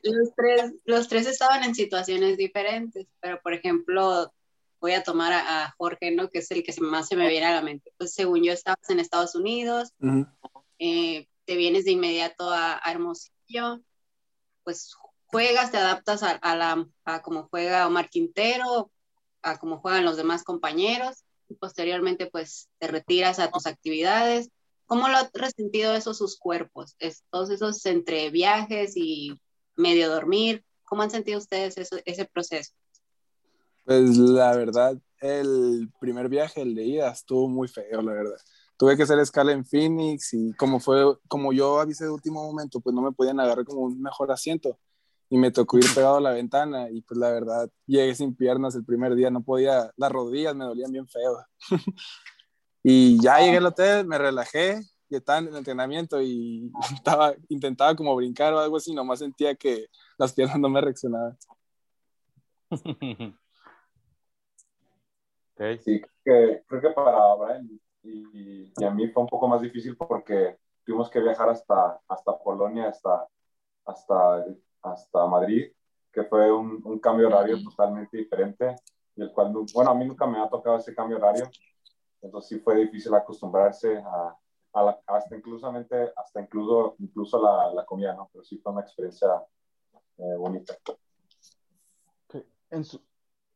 los, 0.03 0.35
tres, 0.37 0.73
los 0.85 1.09
tres 1.09 1.27
estaban 1.27 1.65
en 1.65 1.75
situaciones 1.75 2.37
diferentes, 2.37 3.07
pero 3.21 3.41
por 3.43 3.55
ejemplo, 3.55 4.33
voy 4.81 4.93
a 4.93 5.03
tomar 5.03 5.33
a, 5.33 5.65
a, 5.65 5.75
Jorge, 5.77 6.13
¿no? 6.13 6.31
Que 6.31 6.39
es 6.39 6.51
el 6.53 6.63
que 6.63 6.75
más 6.81 7.09
se 7.09 7.17
me 7.17 7.29
viene 7.29 7.47
a 7.47 7.55
la 7.55 7.63
mente. 7.63 7.93
Pues 7.99 8.15
según 8.15 8.45
yo 8.45 8.53
estabas 8.53 8.89
en 8.89 9.01
Estados 9.01 9.35
Unidos, 9.35 9.93
uh 10.01 10.07
-huh. 10.07 10.33
eh, 10.79 11.27
te 11.45 11.57
vienes 11.57 11.85
de 11.85 11.93
inmediato 11.93 12.51
a, 12.51 12.81
a 12.83 12.91
Hermosillo, 12.93 13.81
pues 14.63 14.95
juegas, 15.27 15.71
te 15.73 15.79
adaptas 15.79 16.23
a, 16.23 16.31
a 16.31 16.57
la, 16.57 16.87
a 17.05 17.23
cómo 17.23 17.49
juega 17.51 17.87
Omar 17.87 18.09
Quintero, 18.09 18.91
a 19.43 19.59
cómo 19.59 19.79
juegan 19.79 20.05
los 20.05 20.17
demás 20.17 20.45
compañeros, 20.45 21.25
y 21.49 21.55
posteriormente 21.55 22.27
pues 22.27 22.69
te 22.79 22.87
retiras 22.87 23.39
a 23.39 23.51
tus 23.51 23.67
actividades. 23.67 24.51
¿Cómo 24.87 25.09
lo 25.09 25.17
han 25.19 25.29
resentido 25.35 25.95
eso 25.95 26.15
sus 26.15 26.39
cuerpos? 26.39 26.97
Es, 26.99 27.25
todos 27.31 27.51
esos 27.51 27.85
entre 27.87 28.31
viajes 28.31 28.97
y 28.97 29.41
medio 29.77 30.11
dormir, 30.11 30.65
¿cómo 30.85 31.03
han 31.03 31.11
sentido 31.11 31.39
ustedes 31.39 31.77
eso, 31.77 31.97
ese 32.05 32.25
proceso? 32.25 32.73
Pues 33.85 34.17
la 34.17 34.57
verdad, 34.57 34.97
el 35.21 35.91
primer 36.01 36.29
viaje, 36.29 36.63
el 36.63 36.75
de 36.75 36.85
ida, 36.85 37.11
estuvo 37.11 37.49
muy 37.49 37.69
feo, 37.69 38.03
la 38.03 38.13
verdad. 38.13 38.37
Tuve 38.77 38.97
que 38.97 39.03
hacer 39.03 39.19
escala 39.19 39.53
en 39.53 39.65
Phoenix 39.65 40.33
y 40.33 40.53
como 40.55 40.81
fue, 40.81 41.05
como 41.29 41.53
yo 41.53 41.81
avisé 41.81 42.05
de 42.05 42.11
último 42.11 42.43
momento, 42.43 42.81
pues 42.81 42.95
no 42.95 43.03
me 43.03 43.13
podían 43.13 43.39
agarrar 43.39 43.65
como 43.65 43.83
un 43.83 44.01
mejor 44.01 44.33
asiento. 44.33 44.79
Y 45.31 45.39
me 45.39 45.51
tocó 45.51 45.79
ir 45.79 45.85
pegado 45.95 46.17
a 46.17 46.21
la 46.21 46.33
ventana 46.33 46.91
y 46.91 47.01
pues 47.03 47.19
la 47.19 47.31
verdad 47.31 47.71
llegué 47.87 48.15
sin 48.15 48.35
piernas 48.35 48.75
el 48.75 48.85
primer 48.85 49.15
día, 49.15 49.31
no 49.31 49.43
podía, 49.43 49.91
las 49.97 50.13
rodillas 50.13 50.55
me 50.55 50.65
dolían 50.65 50.93
bien 50.93 51.09
feo. 51.09 51.39
y 52.83 53.23
ya 53.23 53.39
llegué 53.39 53.59
al 53.59 53.67
hotel, 53.67 54.07
me 54.07 54.19
relajé 54.19 54.81
y 55.09 55.17
estaba 55.17 55.39
en 55.39 55.49
el 55.49 55.57
entrenamiento 55.57 56.21
y 56.21 56.71
estaba, 56.95 57.35
intentaba 57.49 57.95
como 57.95 58.15
brincar 58.15 58.53
o 58.53 58.59
algo 58.59 58.77
así, 58.77 58.93
nomás 58.93 59.21
sentía 59.21 59.55
que 59.55 59.87
las 60.19 60.33
piernas 60.33 60.59
no 60.59 60.69
me 60.69 60.81
reaccionaban. 60.81 61.39
Sí, 65.85 66.01
que, 66.25 66.63
creo 66.67 66.81
que 66.81 66.91
para 66.91 67.35
Brian 67.35 67.81
y, 68.03 68.73
y, 68.81 68.85
a 68.85 68.91
mí 68.91 69.09
fue 69.09 69.23
un 69.23 69.29
poco 69.29 69.47
más 69.47 69.61
difícil 69.61 69.95
porque 69.97 70.57
tuvimos 70.85 71.11
que 71.11 71.21
viajar 71.21 71.51
hasta, 71.51 72.01
hasta 72.09 72.39
Polonia, 72.39 72.89
hasta, 72.89 73.27
hasta, 73.85 74.47
hasta 74.83 75.27
Madrid, 75.27 75.73
que 76.13 76.25
fue 76.25 76.51
un, 76.51 76.81
un 76.85 76.99
cambio 76.99 77.29
horario 77.29 77.63
totalmente 77.63 78.17
diferente, 78.17 78.77
y 79.17 79.23
el 79.23 79.33
cual, 79.33 79.53
bueno, 79.75 79.91
a 79.91 79.95
mí 79.95 80.05
nunca 80.05 80.27
me 80.27 80.41
ha 80.41 80.49
tocado 80.49 80.77
ese 80.77 80.95
cambio 80.95 81.19
horario, 81.19 81.51
entonces 82.23 82.49
sí 82.49 82.59
fue 82.61 82.77
difícil 82.77 83.15
acostumbrarse 83.15 83.99
a, 83.99 84.37
a 84.73 84.83
la, 84.83 85.01
hasta 85.07 85.37
inclusamente, 85.37 86.13
hasta 86.17 86.41
incluso, 86.41 86.97
incluso 86.99 87.43
la, 87.43 87.73
la, 87.75 87.85
comida, 87.85 88.15
¿no? 88.15 88.29
Pero 88.33 88.45
sí 88.45 88.59
fue 88.59 88.73
una 88.73 88.83
experiencia 88.83 89.29
eh, 90.19 90.37
bonita. 90.37 90.75
En 92.71 92.85
su, 92.85 93.01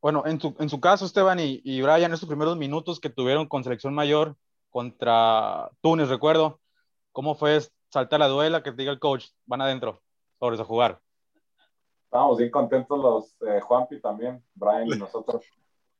bueno, 0.00 0.24
en 0.26 0.40
su, 0.40 0.54
en 0.58 0.68
su 0.68 0.80
caso, 0.80 1.04
Esteban 1.04 1.38
y, 1.38 1.60
y 1.64 1.80
Brian, 1.82 2.12
estos 2.12 2.28
primeros 2.28 2.56
minutos 2.56 2.98
que 3.00 3.10
tuvieron 3.10 3.46
con 3.46 3.62
selección 3.62 3.94
mayor 3.94 4.36
contra 4.70 5.70
Túnez, 5.80 6.08
recuerdo, 6.08 6.60
¿cómo 7.12 7.36
fue 7.36 7.60
saltar 7.90 8.18
la 8.18 8.26
duela 8.26 8.62
que 8.62 8.72
te 8.72 8.78
diga 8.78 8.90
el 8.90 8.98
coach, 8.98 9.26
van 9.46 9.60
adentro, 9.60 10.02
sobre 10.40 10.60
a 10.60 10.64
jugar? 10.64 11.00
Estábamos 12.14 12.38
bien 12.38 12.50
contentos 12.52 12.96
los 12.96 13.34
eh, 13.40 13.60
Juanpi 13.60 14.00
también, 14.00 14.40
Brian 14.54 14.86
y 14.86 14.90
nosotros 15.00 15.44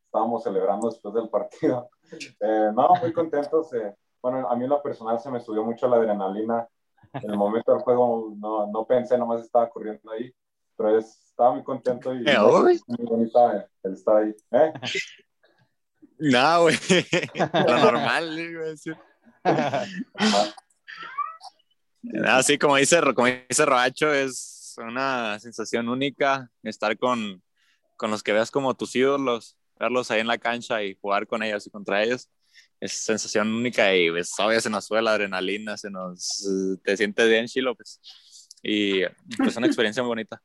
estábamos 0.06 0.44
celebrando 0.44 0.88
después 0.88 1.12
del 1.12 1.28
partido. 1.28 1.90
Eh, 2.38 2.70
no, 2.72 2.90
muy 3.02 3.12
contentos. 3.12 3.72
Eh, 3.72 3.92
bueno, 4.22 4.48
a 4.48 4.54
mí 4.54 4.62
en 4.62 4.70
lo 4.70 4.80
personal 4.80 5.18
se 5.18 5.28
me 5.28 5.40
subió 5.40 5.64
mucho 5.64 5.88
la 5.88 5.96
adrenalina. 5.96 6.68
En 7.14 7.30
el 7.32 7.36
momento 7.36 7.72
del 7.72 7.80
juego 7.80 8.32
no, 8.36 8.68
no 8.68 8.86
pensé, 8.86 9.18
nomás 9.18 9.40
estaba 9.40 9.68
corriendo 9.68 10.08
ahí, 10.12 10.32
pero 10.76 10.96
es, 10.96 11.18
estaba 11.30 11.52
muy 11.54 11.64
contento 11.64 12.14
y 12.14 12.22
muy 12.22 12.78
bonita 13.06 13.68
el 13.82 13.94
estar 13.94 14.18
ahí. 14.18 14.36
¿Eh? 14.52 14.72
No, 16.18 16.62
güey. 16.62 16.76
Lo 17.66 17.78
normal, 17.90 18.54
güey. 18.54 18.74
Así 22.24 22.56
como 22.56 22.76
dice, 22.76 23.00
como 23.14 23.26
dice 23.26 23.66
Roacho, 23.66 24.12
es 24.12 24.53
una 24.78 25.38
sensación 25.40 25.88
única 25.88 26.50
estar 26.62 26.96
con, 26.98 27.42
con 27.96 28.10
los 28.10 28.22
que 28.22 28.32
veas 28.32 28.50
como 28.50 28.74
tus 28.74 28.94
ídolos, 28.96 29.56
verlos 29.78 30.10
ahí 30.10 30.20
en 30.20 30.26
la 30.26 30.38
cancha 30.38 30.82
y 30.82 30.94
jugar 30.94 31.26
con 31.26 31.42
ellos 31.42 31.66
y 31.66 31.70
contra 31.70 32.02
ellos. 32.02 32.30
Es 32.80 33.04
sensación 33.04 33.52
única 33.52 33.94
y 33.94 34.10
pues, 34.10 34.32
obvio 34.38 34.60
se 34.60 34.70
nos 34.70 34.84
sube 34.84 35.02
la 35.02 35.12
adrenalina, 35.12 35.76
se 35.76 35.90
nos, 35.90 36.46
te 36.82 36.96
sientes 36.96 37.28
bien, 37.28 37.46
Chilo, 37.46 37.74
pues. 37.74 38.00
Y 38.62 39.04
pues 39.36 39.50
es 39.50 39.56
una 39.56 39.66
experiencia 39.66 40.02
muy 40.02 40.08
bonita. 40.08 40.42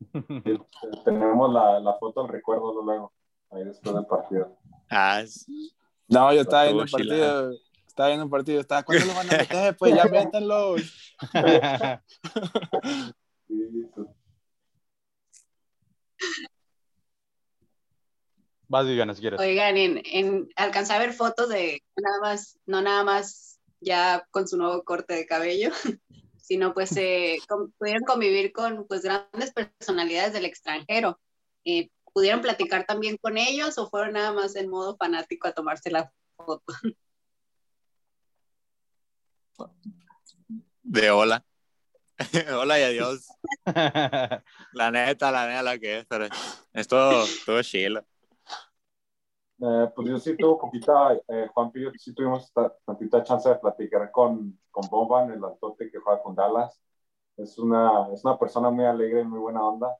Tenemos 1.04 1.52
la, 1.52 1.80
la 1.80 1.94
foto, 1.94 2.24
el 2.24 2.28
recuerdo 2.28 2.82
luego, 2.82 3.12
ahí 3.50 3.64
después 3.64 3.94
del 3.94 4.06
partido. 4.06 4.56
Ah, 4.90 5.22
No, 6.08 6.32
yo 6.32 6.42
estaba 6.42 6.64
viendo 6.64 6.82
el 6.82 6.90
partido. 6.90 7.52
Estaba 7.86 8.08
viendo 8.08 8.24
un 8.26 8.30
partido. 8.30 8.60
Estaba, 8.60 8.82
¿cuándo 8.82 9.06
lo 9.06 9.14
van 9.14 9.32
a 9.32 9.38
meter? 9.38 9.76
Pues 9.76 9.94
ya 9.94 10.04
métanlo. 10.10 10.76
Vas, 18.68 18.86
Viviana, 18.86 19.14
si 19.14 19.20
quieres. 19.20 19.38
Oigan, 19.38 19.76
en, 19.76 20.02
en, 20.04 20.48
alcancé 20.56 20.92
a 20.92 20.98
ver 20.98 21.12
fotos 21.12 21.48
de 21.48 21.84
nada 21.96 22.18
más, 22.20 22.58
no 22.66 22.82
nada 22.82 23.04
más 23.04 23.60
ya 23.80 24.26
con 24.30 24.48
su 24.48 24.56
nuevo 24.56 24.82
corte 24.82 25.14
de 25.14 25.26
cabello, 25.26 25.70
sino 26.40 26.74
pues 26.74 26.96
eh, 26.96 27.38
con, 27.48 27.70
pudieron 27.72 28.02
convivir 28.02 28.52
con 28.52 28.86
pues 28.86 29.02
grandes 29.02 29.52
personalidades 29.52 30.32
del 30.32 30.44
extranjero. 30.44 31.20
Eh, 31.64 31.90
¿Pudieron 32.12 32.40
platicar 32.40 32.86
también 32.86 33.18
con 33.18 33.36
ellos 33.36 33.78
o 33.78 33.88
fueron 33.90 34.14
nada 34.14 34.32
más 34.32 34.56
en 34.56 34.70
modo 34.70 34.96
fanático 34.96 35.48
a 35.48 35.52
tomarse 35.52 35.90
la 35.90 36.10
foto? 36.36 36.72
De 40.82 41.10
hola. 41.10 41.44
hola 42.58 42.78
y 42.78 42.82
adiós. 42.82 43.28
la 44.72 44.90
neta, 44.90 45.30
la 45.30 45.46
neta, 45.46 45.62
la 45.62 45.78
que 45.78 45.98
es, 45.98 46.06
pero 46.06 46.26
es 46.72 46.88
todo, 46.88 47.24
todo 47.44 47.62
chilo. 47.62 48.04
Eh, 49.58 49.90
pues 49.94 50.08
yo 50.08 50.18
sí 50.18 50.36
tuve 50.36 50.58
poquita, 50.60 51.14
eh, 51.28 51.48
Juan 51.52 51.72
Pillo, 51.72 51.90
sí 51.96 52.14
tuvimos 52.14 52.52
tantita 52.84 53.22
chance 53.22 53.48
de 53.48 53.56
platicar 53.56 54.10
con, 54.10 54.58
con 54.70 54.88
Boban, 54.90 55.30
el 55.30 55.42
altote 55.42 55.90
que 55.90 55.98
juega 55.98 56.22
con 56.22 56.34
Dallas. 56.34 56.78
Es 57.36 57.58
una, 57.58 58.08
es 58.12 58.24
una 58.24 58.38
persona 58.38 58.70
muy 58.70 58.84
alegre 58.84 59.20
y 59.20 59.24
muy 59.24 59.38
buena 59.38 59.62
onda. 59.62 59.96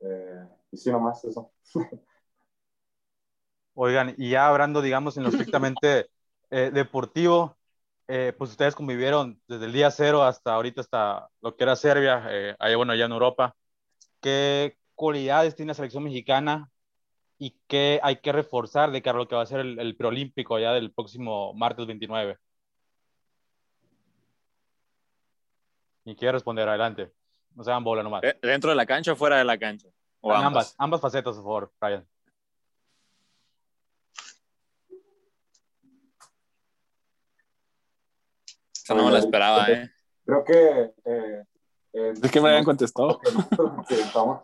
Eh, 0.00 0.48
y 0.70 0.76
sí, 0.76 0.90
nomás 0.90 1.24
eso. 1.24 1.52
Oigan, 3.74 4.14
y 4.16 4.30
ya 4.30 4.48
hablando, 4.48 4.80
digamos, 4.82 5.16
en 5.16 5.24
lo 5.24 5.30
estrictamente 5.30 6.08
eh, 6.50 6.70
deportivo, 6.72 7.56
eh, 8.08 8.34
pues 8.36 8.50
ustedes 8.50 8.74
convivieron 8.74 9.40
desde 9.48 9.66
el 9.66 9.72
día 9.72 9.90
cero 9.90 10.22
hasta 10.22 10.54
ahorita, 10.54 10.80
hasta 10.80 11.28
lo 11.40 11.56
que 11.56 11.64
era 11.64 11.76
Serbia, 11.76 12.26
eh, 12.30 12.54
allá, 12.58 12.76
bueno, 12.76 12.92
allá 12.92 13.06
en 13.06 13.12
Europa. 13.12 13.56
¿Qué 14.20 14.76
cualidades 14.94 15.54
tiene 15.54 15.70
la 15.70 15.74
selección 15.74 16.04
mexicana 16.04 16.70
y 17.38 17.58
qué 17.66 18.00
hay 18.02 18.16
que 18.16 18.32
reforzar 18.32 18.90
de 18.90 19.02
cara 19.02 19.16
a 19.16 19.20
lo 19.20 19.28
que 19.28 19.36
va 19.36 19.42
a 19.42 19.46
ser 19.46 19.60
el, 19.60 19.78
el 19.78 19.96
preolímpico 19.96 20.58
ya 20.58 20.72
del 20.72 20.92
próximo 20.92 21.54
martes 21.54 21.86
29? 21.86 22.38
Y 26.04 26.14
quiere 26.16 26.32
responder, 26.32 26.68
adelante. 26.68 27.12
No 27.54 27.64
se 27.64 27.70
hagan 27.70 27.84
bola 27.84 28.02
nomás. 28.02 28.22
¿Dentro 28.42 28.70
de 28.70 28.76
la 28.76 28.84
cancha 28.84 29.12
o 29.12 29.16
fuera 29.16 29.38
de 29.38 29.44
la 29.44 29.58
cancha? 29.58 29.88
¿O 30.20 30.32
ambas? 30.32 30.46
ambas? 30.46 30.74
ambas 30.78 31.00
facetas, 31.00 31.36
por 31.36 31.44
favor, 31.44 31.72
Ryan. 31.80 32.06
Esa 38.84 38.94
no 38.94 39.06
me 39.06 39.12
la 39.12 39.18
esperaba, 39.18 39.66
¿eh? 39.70 39.90
Creo 40.26 40.44
que... 40.44 40.92
Eh, 41.06 41.44
eh, 41.94 42.12
es 42.22 42.30
que 42.30 42.40
me 42.40 42.50
habían 42.50 42.64
contestado. 42.64 43.18
Lo 43.56 43.82
que 43.88 43.96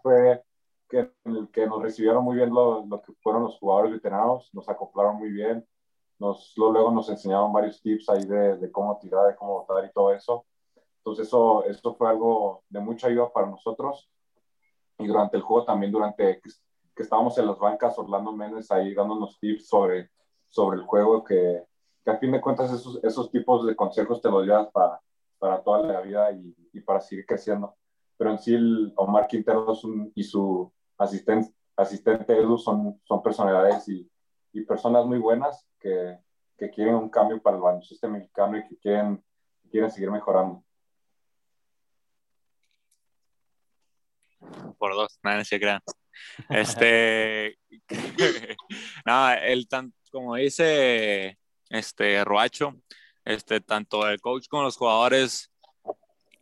fue 0.03 0.43
que, 0.89 1.11
que 1.53 1.67
nos 1.67 1.83
recibieron 1.83 2.25
muy 2.25 2.37
bien 2.37 2.49
lo, 2.49 2.87
lo, 2.87 3.03
que 3.03 3.13
fueron 3.21 3.43
los 3.43 3.59
jugadores 3.59 3.93
veteranos, 3.93 4.49
nos 4.55 4.67
acoplaron 4.69 5.17
muy 5.17 5.31
bien, 5.31 5.67
nos, 6.19 6.55
luego 6.57 6.91
nos 6.91 7.11
enseñaron 7.11 7.53
varios 7.53 7.83
tips 7.83 8.09
ahí 8.09 8.25
de, 8.25 8.57
de 8.57 8.73
cómo 8.73 8.99
tirar, 8.99 9.27
de 9.27 9.37
cómo 9.37 9.61
botar 9.61 9.85
y 9.85 9.93
todo 9.93 10.15
eso. 10.15 10.47
Entonces 10.99 11.27
eso, 11.27 11.65
eso 11.67 11.95
fue 11.95 12.09
algo 12.09 12.65
de 12.71 12.81
mucha 12.81 13.09
ayuda 13.09 13.31
para 13.31 13.47
nosotros. 13.47 14.11
Y 14.99 15.07
durante 15.07 15.37
el 15.37 15.43
juego 15.43 15.67
también, 15.67 15.93
durante 15.93 16.41
que, 16.41 16.51
que 16.97 17.03
estábamos 17.03 17.37
en 17.37 17.47
las 17.47 17.59
bancas, 17.59 17.99
Orlando 17.99 18.33
Méndez 18.33 18.71
ahí 18.71 18.95
dándonos 18.95 19.39
tips 19.39 19.69
sobre, 19.69 20.11
sobre 20.49 20.79
el 20.79 20.85
juego, 20.85 21.25
que, 21.25 21.63
que 22.11 22.17
a 22.17 22.19
fin 22.19 22.33
de 22.33 22.41
cuentas 22.41 22.73
esos, 22.73 23.03
esos 23.05 23.31
tipos 23.31 23.67
de 23.67 23.77
consejos 23.77 24.21
te 24.21 24.31
los 24.31 24.45
llevas 24.45 24.69
para, 24.73 25.01
para 25.39 25.63
toda 25.63 25.81
la 25.83 26.01
vida 26.01 26.33
y, 26.33 26.55
y, 26.73 26.81
para 26.81 27.01
seguir 27.01 27.25
creciendo. 27.27 27.77
Pero 28.17 28.33
en 28.33 28.39
sí, 28.39 28.55
el 28.55 28.93
Omar 28.97 29.27
Quintero 29.27 29.73
un, 29.85 30.13
y 30.15 30.25
su 30.25 30.73
asistente, 30.99 31.55
asistente 31.77 32.37
Edu 32.37 32.59
son, 32.59 33.01
son 33.05 33.23
personalidades 33.23 33.89
y, 33.89 34.11
y 34.53 34.63
personas 34.63 35.07
muy 35.07 35.19
buenas 35.19 35.67
que, 35.79 36.19
que, 36.59 36.71
quieren 36.71 36.95
un 36.95 37.09
cambio 37.09 37.41
para 37.41 37.57
el 37.57 37.63
baloncesto 37.63 38.09
mexicano 38.09 38.59
y 38.59 38.69
que 38.69 38.77
quieren, 38.79 39.25
quieren 39.71 39.91
seguir 39.91 40.11
mejorando. 40.11 40.63
Por 44.79 44.95
dos, 44.95 45.19
nada, 45.23 45.39
no 45.39 45.45
se 45.45 45.61
crean. 45.61 45.81
Este, 46.49 47.59
no, 49.07 49.33
el 49.33 49.69
tan, 49.69 49.95
como 50.11 50.35
dice 50.35 51.40
este 51.71 52.23
Roacho, 52.25 52.75
este, 53.25 53.61
tanto 53.61 54.07
el 54.09 54.21
coach 54.21 54.47
como 54.49 54.65
los 54.65 54.77
jugadores 54.77 55.51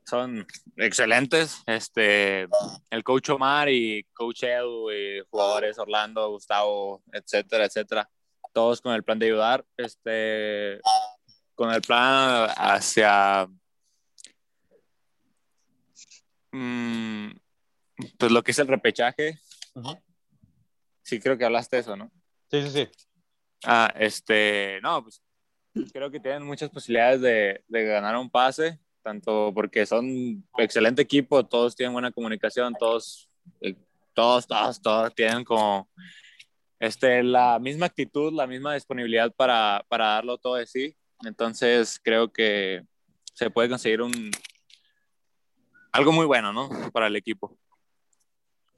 son 0.04 0.46
excelentes. 0.76 1.62
Este, 1.66 2.48
el 2.90 3.04
coach 3.04 3.28
Omar 3.30 3.68
y 3.68 4.04
coach 4.14 4.42
Edu 4.42 4.90
y 4.90 5.20
jugadores 5.30 5.78
Orlando, 5.78 6.30
Gustavo, 6.30 7.02
etcétera, 7.12 7.66
etcétera, 7.66 8.10
todos 8.52 8.80
con 8.80 8.94
el 8.94 9.04
plan 9.04 9.18
de 9.18 9.26
ayudar, 9.26 9.64
este, 9.76 10.80
con 11.54 11.70
el 11.70 11.82
plan 11.82 12.48
hacia 12.56 13.46
mmm, 16.52 17.28
pues 18.16 18.32
lo 18.32 18.42
que 18.42 18.52
es 18.52 18.58
el 18.58 18.68
repechaje. 18.68 19.38
Uh 19.74 19.82
-huh. 19.82 20.02
Sí, 21.02 21.20
creo 21.20 21.36
que 21.36 21.44
hablaste 21.44 21.76
de 21.76 21.82
eso, 21.82 21.96
¿no? 21.96 22.10
Sí, 22.50 22.62
sí, 22.62 22.70
sí. 22.70 23.07
Ah, 23.64 23.92
este, 23.96 24.80
no, 24.82 25.02
pues 25.02 25.22
creo 25.92 26.10
que 26.10 26.20
tienen 26.20 26.44
muchas 26.44 26.70
posibilidades 26.70 27.20
de, 27.20 27.64
de 27.66 27.84
ganar 27.84 28.16
un 28.16 28.30
pase. 28.30 28.78
tanto 29.02 29.52
porque 29.54 29.86
son 29.86 30.44
excelente 30.58 31.02
equipo, 31.02 31.44
todos 31.44 31.74
tienen 31.74 31.92
buena 31.92 32.10
comunicación, 32.12 32.74
todos, 32.78 33.28
eh, 33.60 33.74
todos, 34.14 34.46
todos, 34.46 34.80
todos 34.82 35.14
tienen 35.14 35.44
como 35.44 35.88
este, 36.78 37.22
la 37.22 37.58
misma 37.58 37.86
actitud, 37.86 38.32
la 38.32 38.46
misma 38.46 38.74
disponibilidad 38.74 39.32
para, 39.34 39.84
para 39.88 40.06
darlo 40.06 40.38
todo 40.38 40.56
de 40.56 40.66
sí. 40.66 40.96
Entonces 41.24 41.98
creo 42.02 42.32
que 42.32 42.84
se 43.34 43.50
puede 43.50 43.68
conseguir 43.68 44.02
un 44.02 44.12
algo 45.92 46.12
muy 46.12 46.26
bueno, 46.26 46.52
¿no? 46.52 46.68
Para 46.92 47.06
el 47.06 47.16
equipo. 47.16 47.56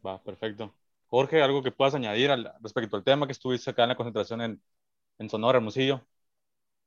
Va, 0.06 0.22
perfecto. 0.22 0.74
Jorge, 1.10 1.42
¿algo 1.42 1.62
que 1.62 1.72
puedas 1.72 1.94
añadir 1.94 2.30
al, 2.30 2.52
respecto 2.60 2.96
al 2.96 3.04
tema 3.04 3.26
que 3.26 3.32
estuviste 3.32 3.70
acá 3.70 3.82
en 3.82 3.90
la 3.90 3.96
concentración 3.96 4.40
en, 4.42 4.62
en 5.18 5.28
Sonora, 5.28 5.58
Hermosillo? 5.58 6.06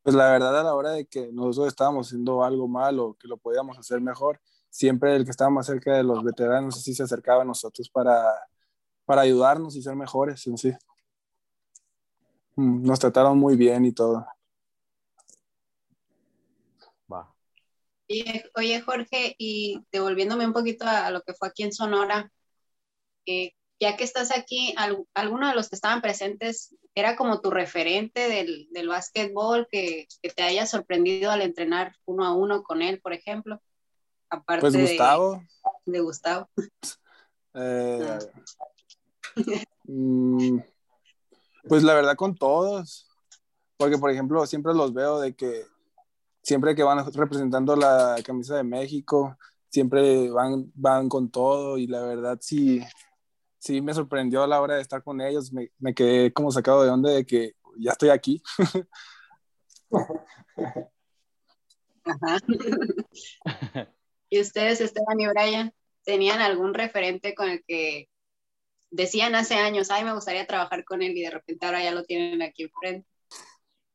Pues 0.01 0.15
la 0.15 0.32
verdad, 0.32 0.60
a 0.60 0.63
la 0.63 0.75
hora 0.75 0.92
de 0.92 1.06
que 1.06 1.30
nosotros 1.34 1.68
estábamos 1.68 2.08
haciendo 2.08 2.44
algo 2.44 2.68
mal 2.68 3.00
o 3.00 3.15
que 3.15 3.27
lo 3.27 3.38
podíamos 3.38 3.77
hacer 3.77 4.01
mejor, 4.01 4.42
siempre 4.70 5.15
el 5.15 5.25
que 5.25 5.32
estaba 5.32 5.50
más 5.50 5.65
cerca 5.68 5.96
de 5.96 6.03
los 6.03 6.24
veteranos 6.24 6.77
así 6.77 6.94
se 6.94 7.03
acercaba 7.03 7.44
a 7.44 7.46
nosotros 7.46 7.89
para, 7.89 8.24
para 9.06 9.22
ayudarnos 9.22 9.75
y 9.75 9.82
ser 9.82 9.96
mejores 9.96 10.46
en 10.48 10.58
sí. 10.58 10.74
Mm, 12.56 12.84
nos 12.86 13.00
trataron 13.00 13.38
muy 13.38 13.56
bien 13.56 13.86
y 13.86 13.92
todo. 13.92 14.25
Va. 17.12 17.34
oye, 18.56 18.82
Jorge, 18.82 19.36
y 19.38 19.86
devolviéndome 19.92 20.46
un 20.48 20.53
poquito 20.53 20.86
a, 20.88 21.12
lo 21.12 21.22
que 21.24 21.34
fue 21.34 21.50
aquí 21.50 21.63
en 21.63 21.74
Sonora, 21.74 22.32
eh, 23.25 23.53
ya 23.80 23.98
que 23.98 24.03
estás 24.03 24.32
aquí, 24.36 24.74
¿alguno 25.13 25.50
de 25.50 25.56
los 25.56 25.70
que 25.70 25.75
estaban 25.75 26.01
presentes 26.01 26.75
era 26.96 27.15
como 27.15 27.42
tu 27.42 27.51
referente 27.51 28.30
del, 28.30 28.68
del 28.72 28.88
básquetbol 28.88 29.68
que, 29.70 30.08
que, 30.22 30.30
te 30.30 30.44
haya 30.44 30.65
sorprendido 30.65 31.32
al 31.32 31.42
entrenar 31.42 31.96
uno 32.06 32.25
a 32.25 32.34
uno 32.34 32.63
con 32.63 32.82
él, 32.82 33.01
por 33.01 33.13
ejemplo? 33.13 33.62
Aparte 34.30 34.62
pues 34.62 34.77
Gustavo. 34.77 35.44
De, 35.86 36.00
Gustavo. 36.00 36.50
Eh, 37.56 38.18
mm, 39.84 40.58
pues 41.68 41.84
la 41.84 41.94
verdad 41.94 42.15
con 42.15 42.36
todos, 42.36 43.08
porque 43.77 44.00
por 44.00 44.10
ejemplo 44.10 44.44
siempre 44.48 44.74
los 44.74 44.92
veo 44.92 45.20
de 45.20 45.36
que 45.36 45.68
siempre 46.42 46.74
que 46.74 46.82
van 46.82 47.06
representando 47.13 47.75
la 47.75 48.15
camisa 48.25 48.56
de 48.56 48.63
México, 48.63 49.38
siempre 49.70 50.30
van, 50.30 50.72
van 50.75 51.10
con 51.10 51.30
todo 51.30 51.77
y 51.77 51.86
la 51.88 52.01
verdad 52.01 52.38
sí, 52.42 52.82
sí 53.63 53.82
me 53.82 53.93
sorprendió 53.93 54.43
a 54.43 54.48
la 54.48 54.60
hora 54.60 54.75
de 54.75 54.82
estar 54.82 55.01
con 55.01 55.22
ellos, 55.22 55.53
me, 55.53 55.72
me 55.79 55.93
quedé 55.93 56.34
como 56.34 56.51
sacado 56.51 56.84
de 56.84 56.89
onda 56.89 57.12
de 57.12 57.25
que 57.25 57.53
ya 57.77 57.91
estoy 57.91 58.10
aquí. 58.10 58.43
¿Y 64.29 64.41
ustedes, 64.41 64.82
Esteban 64.82 65.22
y 65.22 65.27
Brian, 65.27 65.74
tenían 66.03 66.41
algún 66.41 66.74
referente 66.74 67.34
con 67.34 67.50
el 67.50 67.63
que 67.65 68.10
decían 68.91 69.34
hace 69.34 69.55
años, 69.55 69.91
ay, 69.91 70.03
me 70.03 70.13
gustaría 70.13 70.46
trabajar 70.46 70.84
con 70.84 71.01
él 71.01 71.17
y 71.17 71.22
de 71.22 71.32
repente 71.32 71.65
ahora 71.65 71.82
ya 71.82 71.91
lo 71.91 72.03
tienen 72.03 72.41
aquí 72.41 72.63
enfrente? 72.63 73.08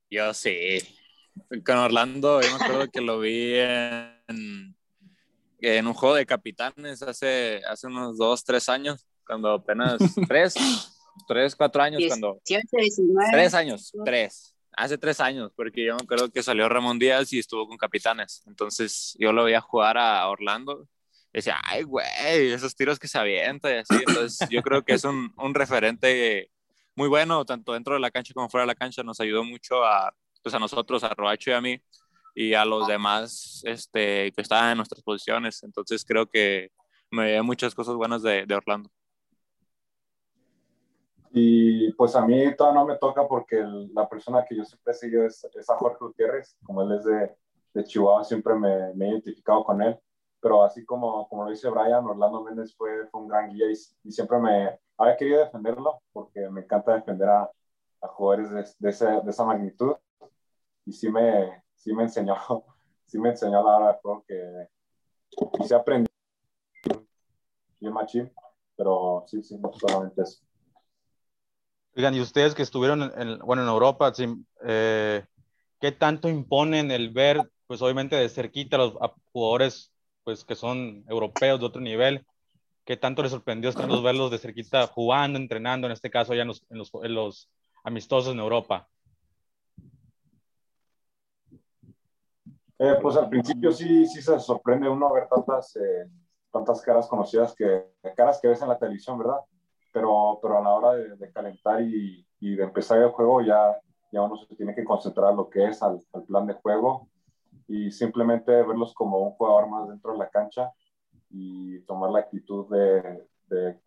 Yo 0.09 0.33
sí. 0.33 0.79
Con 1.65 1.77
Orlando, 1.77 2.41
yo 2.41 2.49
me 2.57 2.65
acuerdo 2.65 2.91
que 2.91 3.03
lo 3.03 3.21
vi 3.21 3.53
en, 3.57 4.75
en 5.61 5.87
un 5.87 5.93
juego 5.93 6.15
de 6.15 6.25
capitanes 6.25 7.03
hace, 7.03 7.61
hace 7.69 7.87
unos 7.87 8.17
dos, 8.17 8.43
tres 8.45 8.71
años 8.71 9.05
cuando 9.29 9.53
apenas 9.53 9.99
tres, 10.29 10.55
tres, 11.29 11.55
cuatro 11.55 11.83
años, 11.83 12.03
cuando... 12.09 12.41
Tres 13.31 13.55
años, 13.55 13.93
tres. 14.05 14.55
Hace 14.73 14.97
tres 14.97 15.21
años, 15.21 15.53
porque 15.55 15.85
yo 15.85 15.97
me 15.97 16.03
acuerdo 16.03 16.31
que 16.31 16.43
salió 16.43 16.69
Ramón 16.69 16.99
Díaz 16.99 17.33
y 17.33 17.41
estuvo 17.41 17.69
con 17.69 17.77
Capitanes. 17.77 18.43
Entonces 18.47 19.15
yo 19.19 19.33
lo 19.33 19.45
veía 19.45 19.61
jugar 19.61 19.99
a 19.99 20.27
Orlando. 20.29 20.89
Y 21.33 21.39
decía, 21.39 21.61
ay, 21.63 21.83
güey, 21.83 22.53
esos 22.53 22.75
tiros 22.75 22.99
que 22.99 23.09
se 23.09 23.19
avienta 23.19 23.71
y 23.71 23.79
así. 23.79 23.97
Entonces 24.07 24.49
yo 24.49 24.63
creo 24.63 24.83
que 24.83 24.95
es 24.95 25.05
un, 25.05 25.33
un 25.37 25.55
referente 25.55 26.51
muy 26.95 27.09
bueno, 27.09 27.45
tanto 27.45 27.75
dentro 27.75 27.95
de 27.95 28.01
la 28.01 28.11
cancha 28.11 28.33
como 28.35 28.49
fuera 28.49 28.63
de 28.63 28.69
la 28.69 28.75
cancha. 28.75 29.03
Nos 29.03 29.21
ayudó 29.21 29.45
mucho 29.45 29.85
a, 29.85 30.15
pues 30.43 30.55
a 30.55 30.59
nosotros, 30.59 31.05
a 31.05 31.13
Roacho 31.15 31.51
y 31.51 31.55
a 31.55 31.61
mí, 31.61 31.81
y 32.35 32.55
a 32.55 32.65
los 32.65 32.87
demás 32.87 33.63
este, 33.65 34.33
que 34.33 34.43
estaban 34.43 34.71
en 34.71 34.77
nuestras 34.79 35.03
posiciones. 35.03 35.63
Entonces 35.63 36.05
creo 36.05 36.27
que 36.27 36.71
me 37.11 37.33
dio 37.33 37.45
muchas 37.45 37.75
cosas 37.75 37.97
buenas 37.97 38.23
de, 38.23 38.47
de 38.47 38.55
Orlando. 38.55 38.91
Y 41.31 41.93
pues 41.93 42.15
a 42.17 42.25
mí 42.25 42.55
todavía 42.57 42.81
no 42.81 42.87
me 42.87 42.97
toca 42.97 43.27
porque 43.27 43.63
la 43.93 44.09
persona 44.09 44.45
que 44.45 44.57
yo 44.57 44.65
siempre 44.65 44.93
he 44.93 44.95
seguido 44.95 45.27
es, 45.27 45.45
a 45.45 45.77
Jorge 45.77 45.99
Gutiérrez, 46.01 46.57
como 46.65 46.83
él 46.83 46.93
es 46.93 47.05
de, 47.05 47.37
de 47.75 47.85
Chihuahua, 47.85 48.25
siempre 48.25 48.55
me, 48.55 48.95
me, 48.95 49.07
he 49.07 49.11
identificado 49.11 49.65
con 49.65 49.83
él. 49.83 49.99
Pero 50.41 50.63
así 50.65 50.85
como, 50.85 51.29
como 51.29 51.45
lo 51.45 51.51
dice 51.51 51.69
Brian, 51.69 52.05
Orlando 52.05 52.43
Méndez 52.45 52.75
fue, 52.77 53.07
fue 53.09 53.21
un 53.21 53.29
gran 53.29 53.51
guía 53.51 53.67
y, 53.71 54.11
siempre 54.11 54.39
me 54.39 54.79
había 54.97 55.17
querido 55.17 55.41
defenderlo 55.41 56.01
porque 56.13 56.49
me 56.51 56.63
encanta 56.63 56.95
defender 56.95 57.29
a, 57.29 57.51
a 58.01 58.09
jugadores 58.09 58.51
de, 58.51 58.65
de, 58.79 58.91
ese, 58.91 59.07
de, 59.07 59.31
esa 59.31 59.45
magnitud. 59.45 59.95
Y 60.85 60.93
sí 60.93 61.11
me, 61.11 61.63
sí 61.75 61.93
me 61.93 62.05
enseñó, 62.05 62.35
sí 63.07 63.19
me 63.19 63.31
enseñó 63.31 63.63
la 63.63 63.77
hora 63.77 63.93
de 63.93 64.23
que 64.27 64.69
y 65.61 65.65
se 65.65 65.75
aprendió 65.75 66.09
bien 67.81 67.93
machín, 67.93 68.33
pero 68.77 69.25
sí, 69.27 69.43
sí, 69.43 69.59
no 69.59 69.73
solamente 69.73 70.23
eso. 70.23 70.48
Oigan, 71.99 72.15
y 72.15 72.21
ustedes 72.21 72.55
que 72.55 72.63
estuvieron 72.63 73.11
en, 73.17 73.41
bueno, 73.41 73.63
en 73.63 73.69
Europa, 73.69 74.13
eh, 74.65 75.25
¿qué 75.81 75.91
tanto 75.91 76.29
imponen 76.29 76.93
el 76.93 77.11
ver, 77.11 77.51
pues 77.67 77.83
obviamente 77.83 78.15
de 78.15 78.29
cerquita 78.29 78.77
a 78.77 78.79
los 78.79 78.95
jugadores 79.33 79.91
pues, 80.23 80.45
que 80.45 80.55
son 80.55 81.05
europeos 81.09 81.59
de 81.59 81.67
otro 81.67 81.81
nivel? 81.81 82.25
¿Qué 82.85 82.97
tanto 82.97 83.25
les 83.25 83.33
sorprendió 83.33 83.69
estarlos 83.69 84.05
verlos 84.05 84.31
de 84.31 84.39
cerquita 84.39 84.87
jugando, 84.87 85.41
entrenando, 85.41 85.89
en 85.89 85.93
este 85.93 86.09
caso 86.09 86.35
ya 86.35 86.43
en 86.43 86.47
los, 86.47 86.65
en 86.71 86.79
en 86.79 87.31
amistosos 87.83 88.33
en 88.33 88.39
Europa? 88.39 88.87
Eh, 92.79 92.95
pues 93.03 93.17
al 93.17 93.29
principio 93.29 93.73
sí, 93.73 94.07
sí 94.07 94.23
se 94.23 94.39
sorprende 94.39 94.89
uno 94.89 95.13
ver 95.13 95.27
tantas, 95.27 95.75
eh, 95.75 96.09
tantas 96.53 96.81
caras 96.81 97.09
conocidas 97.09 97.57
que 97.57 97.87
caras 98.17 98.39
que 98.41 98.47
ves 98.47 98.63
en 98.63 98.69
la 98.69 98.79
televisión, 98.79 99.19
¿verdad? 99.19 99.41
Pero, 99.99 100.39
pero 100.41 100.59
a 100.59 100.63
la 100.63 100.71
hora 100.71 100.95
de, 100.95 101.33
calentar 101.33 101.83
y, 101.83 102.25
y, 102.39 102.55
de 102.55 102.63
empezar 102.63 102.99
el 102.99 103.09
juego 103.09 103.43
ya, 103.43 103.77
ya 104.13 104.23
uno 104.23 104.37
se 104.37 104.55
tiene 104.55 104.75
que 104.75 104.85
concentrar 104.85 105.35
lo 105.35 105.51
que 105.51 105.65
es 105.67 105.83
al, 105.83 106.01
plan 106.29 106.47
de 106.47 106.55
juego 106.55 107.09
y 107.67 107.91
simplemente 107.91 108.53
verlos 108.53 108.95
como 108.95 109.19
un 109.19 109.33
jugador 109.33 109.69
más 109.69 109.89
dentro 109.89 110.13
de 110.13 110.19
la 110.19 110.31
cancha 110.31 110.73
y 111.31 111.81
tomar 111.81 112.11
la 112.11 112.21
actitud 112.21 112.69
de, 112.71 113.27
de 113.49 113.81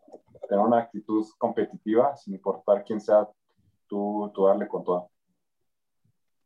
tener 0.50 0.65
una 0.65 0.80
actitud 0.80 1.26
competitiva 1.38 2.15
sin 2.17 2.34
importar 2.34 2.84
quién 2.84 3.00
sea 3.00 3.26
tú, 3.88 4.30
tú 4.36 4.45
darle 4.47 4.67
con 4.67 4.84
todo. 4.84 5.10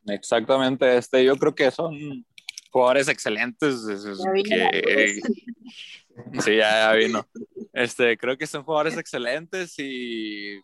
Exactamente, 0.05 0.95
este, 0.95 1.25
yo 1.25 1.35
creo 1.37 1.55
que 1.55 1.71
son 1.71 2.23
jugadores 2.69 3.07
excelentes. 3.07 3.83
Que, 4.43 5.19
sí, 6.41 6.57
ya, 6.57 6.69
ya 6.69 6.93
vino. 6.93 7.25
Este, 7.75 8.17
creo 8.17 8.37
que 8.37 8.47
son 8.47 8.63
jugadores 8.63 8.97
excelentes 8.97 9.77
y, 9.79 10.61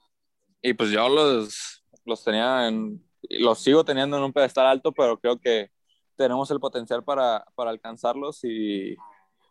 y 0.62 0.74
pues 0.74 0.92
yo 0.92 1.10
los, 1.10 1.84
los 2.06 2.24
tenía 2.24 2.70
en, 2.70 3.04
los 3.32 3.62
sigo 3.62 3.84
teniendo 3.84 4.16
en 4.16 4.24
un 4.24 4.32
pedestal 4.32 4.66
alto, 4.66 4.94
pero 4.94 5.20
creo 5.20 5.38
que 5.38 5.72
tenemos 6.16 6.50
el 6.52 6.62
potencial 6.62 7.04
para, 7.04 7.44
para 7.54 7.70
alcanzarlos 7.70 8.46
y, 8.46 8.96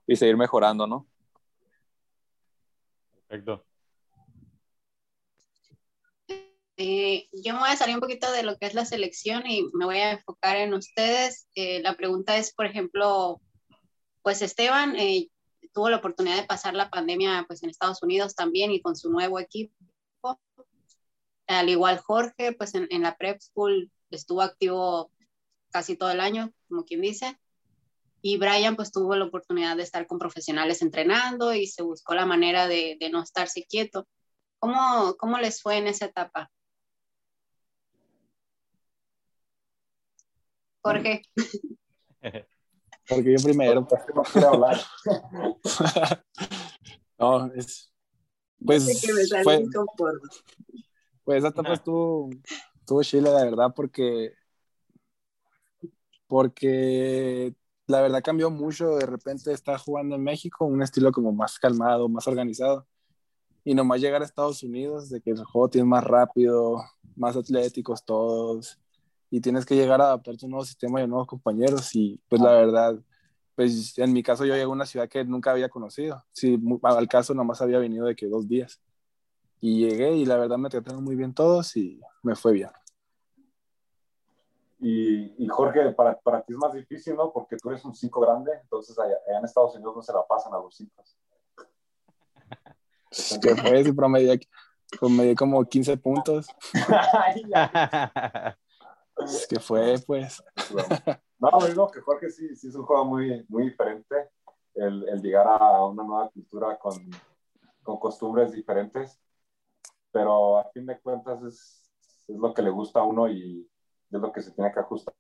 y, 0.07 0.17
seguir 0.17 0.39
mejorando, 0.39 0.87
¿no? 0.87 1.07
Perfecto. 3.29 3.63
Eh, 6.79 7.29
yo 7.31 7.53
me 7.53 7.61
voy 7.61 7.69
a 7.69 7.77
salir 7.77 7.95
un 7.95 8.01
poquito 8.01 8.33
de 8.33 8.43
lo 8.43 8.57
que 8.57 8.65
es 8.65 8.73
la 8.73 8.87
selección 8.87 9.47
y 9.47 9.69
me 9.75 9.85
voy 9.85 9.99
a 9.99 10.13
enfocar 10.13 10.57
en 10.57 10.73
ustedes. 10.73 11.47
Eh, 11.55 11.83
la 11.83 11.95
pregunta 11.95 12.39
es, 12.39 12.55
por 12.55 12.65
ejemplo, 12.65 13.39
pues 14.23 14.41
Esteban, 14.41 14.97
eh, 14.97 15.29
tuvo 15.73 15.89
la 15.91 15.97
oportunidad 15.97 16.37
de 16.37 16.47
pasar 16.47 16.75
la 16.75 16.91
pandemia 16.91 17.45
pues 17.47 17.63
en 17.63 17.71
Estados 17.71 18.03
Unidos 18.03 18.35
también 18.35 18.71
y 18.71 18.81
con 18.81 18.97
su 18.97 19.11
nuevo 19.11 19.39
equipo. 19.39 19.75
Al 21.47 21.69
igual 21.69 21.99
Jorge, 21.99 22.53
pues 22.53 22.75
en, 22.75 22.87
en 22.91 23.03
la 23.03 23.17
prep 23.17 23.41
school 23.41 23.91
estuvo 24.11 24.43
activo 24.43 25.11
casi 25.71 25.97
todo 25.97 26.11
el 26.11 26.21
año, 26.21 26.53
como 26.69 26.85
quien 26.85 27.01
dice. 27.01 27.39
Y 28.23 28.37
Brian 28.37 28.77
pues 28.77 28.93
tuvo 28.93 29.17
la 29.17 29.25
oportunidad 29.25 29.77
de 29.77 29.83
estar 29.83 30.07
con 30.07 30.19
profesionales 30.19 30.83
entrenando 30.83 31.55
y 31.55 31.67
se 31.67 31.83
buscó 31.83 32.15
la 32.15 32.27
manera 32.27 32.69
de, 32.69 32.97
de 33.01 33.11
no 33.11 33.23
estarse 33.23 33.65
quieto. 33.65 34.07
¿Cómo, 34.59 35.17
¿Cómo 35.19 35.39
les 35.39 35.63
fue 35.63 35.79
en 35.79 35.87
esa 35.87 36.07
etapa? 36.07 36.51
Jorge. 40.83 41.23
Porque 43.11 43.33
yo 43.37 43.43
primero. 43.43 43.87
Pues, 43.87 44.03
no 44.15 44.23
quiero 44.33 44.49
hablar. 44.49 44.81
no, 47.19 47.53
es. 47.55 47.93
Pues. 48.65 49.03
Fue, 49.43 49.65
pues 51.25 51.39
esa 51.39 51.49
etapa 51.49 51.75
estuvo, 51.75 52.31
estuvo 52.79 53.03
chile, 53.03 53.31
la 53.31 53.45
verdad, 53.45 53.73
porque. 53.75 54.33
Porque 56.29 57.53
la 57.87 58.01
verdad 58.01 58.23
cambió 58.23 58.51
mucho. 58.51 58.97
De 58.97 59.07
repente 59.07 59.53
estar 59.53 59.79
jugando 59.79 60.15
en 60.15 60.23
México, 60.23 60.65
un 60.65 60.83
estilo 60.83 61.11
como 61.11 61.33
más 61.33 61.59
calmado, 61.59 62.09
más 62.09 62.27
organizado. 62.29 62.87
Y 63.65 63.75
nomás 63.75 64.01
llegar 64.01 64.23
a 64.23 64.25
Estados 64.25 64.63
Unidos, 64.63 65.11
de 65.11 65.21
que 65.21 65.31
el 65.31 65.45
juego 65.45 65.69
tiene 65.69 65.87
más 65.87 66.05
rápido, 66.05 66.83
más 67.17 67.37
atléticos 67.37 68.05
todos. 68.05 68.79
Y 69.31 69.41
tienes 69.41 69.65
que 69.65 69.77
llegar 69.77 70.01
a 70.01 70.05
adaptarte 70.05 70.45
a 70.45 70.47
un 70.47 70.51
nuevo 70.51 70.65
sistema 70.65 71.01
y 71.01 71.05
a 71.05 71.07
nuevos 71.07 71.27
compañeros. 71.27 71.95
Y 71.95 72.21
pues 72.29 72.43
la 72.43 72.53
verdad, 72.53 72.99
pues 73.55 73.97
en 73.99 74.13
mi 74.13 74.23
caso 74.23 74.45
yo 74.45 74.55
llegué 74.55 74.65
a 74.65 74.69
una 74.69 74.87
ciudad 74.87 75.09
que 75.09 75.25
nunca 75.25 75.53
había 75.53 75.69
conocido. 75.69 76.25
Sí, 76.33 76.61
al 76.83 77.09
caso 77.09 77.35
nomás 77.35 77.63
había 77.63 77.79
venido 77.79 78.07
de 78.07 78.17
que 78.17 78.27
dos 78.27 78.49
días. 78.49 78.81
Y 79.61 79.87
llegué 79.87 80.17
y 80.17 80.25
la 80.25 80.37
verdad 80.37 80.59
me 80.59 80.71
trataron 80.71 81.05
muy 81.05 81.15
bien 81.15 81.35
todos 81.35 81.77
y 81.77 82.01
me 82.23 82.35
fue 82.35 82.53
bien. 82.53 82.71
Y, 84.83 85.47
Jorge, 85.49 85.91
para, 85.91 86.19
para, 86.19 86.41
ti 86.41 86.55
es 86.55 86.59
más 86.59 86.73
difícil, 86.73 87.15
¿no? 87.15 87.31
Porque 87.31 87.59
tú 87.59 87.69
eres 87.69 87.85
un 87.85 87.95
5 87.95 88.21
grande, 88.21 88.51
entonces 88.63 88.99
allá, 88.99 89.17
en 89.29 89.45
Estados 89.45 89.75
Unidos 89.75 89.95
no 89.95 90.03
se 90.03 90.13
la 90.15 90.27
pasan 90.27 90.55
a 90.55 90.57
los 90.57 90.75
5. 90.75 91.05
Que 93.43 93.57
fue, 93.57 93.85
si 93.85 93.93
promedié, 93.93 94.41
promedié 94.99 95.35
como 95.35 95.63
15 95.63 95.99
puntos. 95.99 96.47
es 99.25 99.47
que 99.47 99.61
fue, 99.61 99.97
pues. 100.07 100.43
No, 101.39 101.51
digo 101.67 101.91
que 101.91 102.01
Jorge 102.01 102.31
sí, 102.31 102.55
sí 102.55 102.69
es 102.69 102.75
un 102.75 102.85
juego 102.85 103.05
muy, 103.05 103.45
muy 103.49 103.71
diferente. 103.71 104.31
El, 104.75 105.09
el 105.09 105.23
llegar 105.23 105.47
a 105.49 105.85
una 105.87 106.05
nueva 106.05 106.31
cultura 106.31 106.79
con, 106.79 106.95
con 107.83 107.99
costumbres 107.99 108.53
diferentes. 108.53 109.19
Pero 110.13 110.59
a 110.59 110.71
fin 110.71 110.87
de 110.87 110.99
cuentas 111.01 111.43
es, 111.45 111.91
es 112.29 112.37
lo 112.37 112.53
que 112.53 112.63
le 112.63 112.71
gusta 112.71 113.01
a 113.01 113.05
uno 113.05 113.29
y, 113.29 113.69
es 114.11 114.21
lo 114.21 114.33
que 114.33 114.43
se 114.43 114.51
tiene 114.53 114.73
que 114.73 114.81
ajustar. 114.81 115.15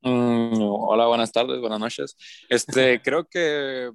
Mm, 0.00 0.62
hola, 0.62 1.06
buenas 1.06 1.30
tardes, 1.30 1.60
buenas 1.60 1.80
noches. 1.80 2.16
Este, 2.48 3.00
creo 3.02 3.26
que 3.26 3.92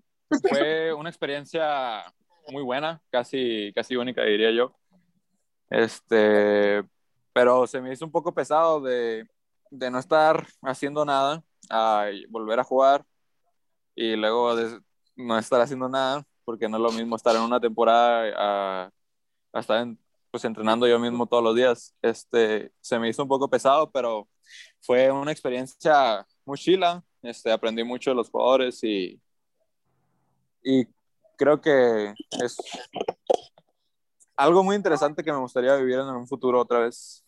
fue 0.47 0.93
una 0.93 1.09
experiencia 1.09 2.03
muy 2.49 2.63
buena, 2.63 3.01
casi, 3.09 3.71
casi 3.73 3.95
única, 3.95 4.23
diría 4.23 4.51
yo. 4.51 4.75
Este, 5.69 6.83
pero 7.33 7.67
se 7.67 7.81
me 7.81 7.93
hizo 7.93 8.05
un 8.05 8.11
poco 8.11 8.33
pesado 8.33 8.81
de, 8.81 9.27
de 9.69 9.91
no 9.91 9.99
estar 9.99 10.47
haciendo 10.61 11.05
nada, 11.05 11.43
a 11.69 12.05
volver 12.29 12.59
a 12.59 12.63
jugar 12.63 13.05
y 13.95 14.15
luego 14.15 14.55
de 14.55 14.79
no 15.15 15.37
estar 15.37 15.59
haciendo 15.61 15.89
nada, 15.89 16.25
porque 16.45 16.69
no 16.69 16.77
es 16.77 16.83
lo 16.83 16.91
mismo 16.91 17.15
estar 17.15 17.35
en 17.35 17.41
una 17.41 17.59
temporada 17.59 18.33
a, 18.37 18.91
a 19.53 19.59
estar 19.59 19.87
pues 20.31 20.45
entrenando 20.45 20.87
yo 20.87 20.99
mismo 20.99 21.25
todos 21.25 21.43
los 21.43 21.55
días. 21.55 21.95
Este, 22.01 22.71
se 22.79 22.99
me 22.99 23.09
hizo 23.09 23.23
un 23.23 23.29
poco 23.29 23.49
pesado, 23.49 23.89
pero 23.91 24.27
fue 24.81 25.11
una 25.11 25.31
experiencia 25.31 26.25
muy. 26.45 26.59
Este, 27.21 27.51
aprendí 27.51 27.83
mucho 27.83 28.11
de 28.11 28.15
los 28.15 28.29
jugadores 28.29 28.83
y, 28.83 29.19
y 30.63 30.87
creo 31.35 31.59
que 31.59 32.13
es 32.41 32.57
algo 34.37 34.63
muy 34.63 34.75
interesante 34.75 35.23
que 35.23 35.31
me 35.31 35.39
gustaría 35.39 35.75
vivir 35.75 35.95
en 35.95 36.07
un 36.07 36.27
futuro 36.27 36.61
otra 36.61 36.79
vez. 36.79 37.25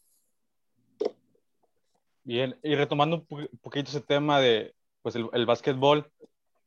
Bien, 2.24 2.58
y 2.62 2.76
retomando 2.76 3.26
un 3.30 3.50
poquito 3.62 3.90
ese 3.90 4.02
tema 4.02 4.40
de 4.40 4.76
pues 5.02 5.16
el, 5.16 5.28
el 5.34 5.46
básquetbol, 5.46 6.12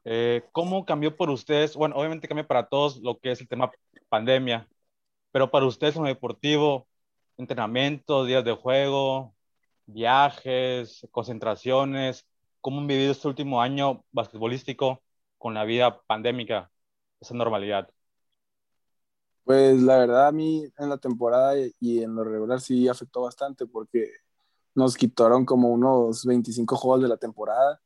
eh, 0.05 0.43
¿cómo 0.51 0.85
cambió 0.85 1.17
por 1.17 1.31
ustedes? 1.31 1.77
Bueno, 1.77 1.95
obviamente 1.97 2.27
cambia 2.27 2.47
para 2.47 2.67
todos 2.67 2.97
lo 2.99 3.19
que 3.19 3.31
es 3.31 3.41
el 3.41 3.49
tema 3.49 3.71
pandemia, 4.09 4.69
pero 5.31 5.51
para 5.51 5.67
ustedes 5.67 5.95
en 5.97 6.03
lo 6.03 6.09
deportivo, 6.09 6.89
entrenamiento, 7.37 8.25
días 8.25 8.45
de 8.45 8.53
juego, 8.53 9.35
viajes, 9.87 11.07
concentraciones, 11.13 12.27
¿cómo 12.61 12.81
han 12.81 12.89
vivido 12.89 13.13
este 13.13 13.29
último 13.29 13.63
año 13.63 14.05
basquetbolístico 14.11 15.03
con 15.39 15.55
la 15.55 15.65
vida 15.65 16.01
pandémica, 16.07 16.71
esa 17.21 17.35
normalidad? 17.35 17.89
Pues 19.45 19.83
la 19.83 19.99
verdad 19.99 20.29
a 20.29 20.33
mí 20.33 20.65
en 20.79 20.89
la 20.89 20.99
temporada 20.99 21.55
y 21.81 22.03
en 22.03 22.15
lo 22.15 22.25
regular 22.25 22.61
sí 22.61 22.89
afectó 22.89 23.23
bastante 23.23 23.67
porque 23.67 24.11
nos 24.75 24.97
quitaron 24.97 25.45
como 25.45 25.69
unos 25.71 26.25
25 26.25 26.77
juegos 26.77 27.03
de 27.03 27.09
la 27.09 27.17
temporada 27.17 27.81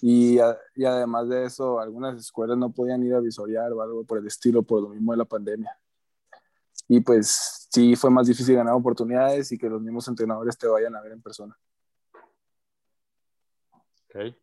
y, 0.00 0.38
y, 0.74 0.84
además 0.84 1.28
de 1.28 1.44
eso 1.44 1.80
algunas 1.80 2.18
escuelas 2.18 2.58
no 2.58 2.70
podían 2.70 3.02
ir 3.02 3.14
a 3.14 3.20
visorear 3.20 3.72
o 3.72 3.82
algo 3.82 4.04
por 4.04 4.18
el 4.18 4.26
estilo 4.26 4.62
por 4.62 4.82
lo 4.82 4.88
mismo 4.88 5.12
de 5.12 5.18
la 5.18 5.24
pandemia 5.24 5.78
y 6.88 7.00
pues 7.00 7.68
sí 7.70 7.96
fue 7.96 8.10
más 8.10 8.26
difícil 8.26 8.56
ganar 8.56 8.74
oportunidades 8.74 9.50
y 9.52 9.58
que 9.58 9.68
los 9.68 9.80
mismos 9.80 10.06
entrenadores 10.08 10.56
te 10.56 10.66
vayan 10.66 10.94
a 10.94 11.00
ver 11.00 11.12
en 11.12 11.22
persona. 11.22 11.56
Okay. 14.08 14.34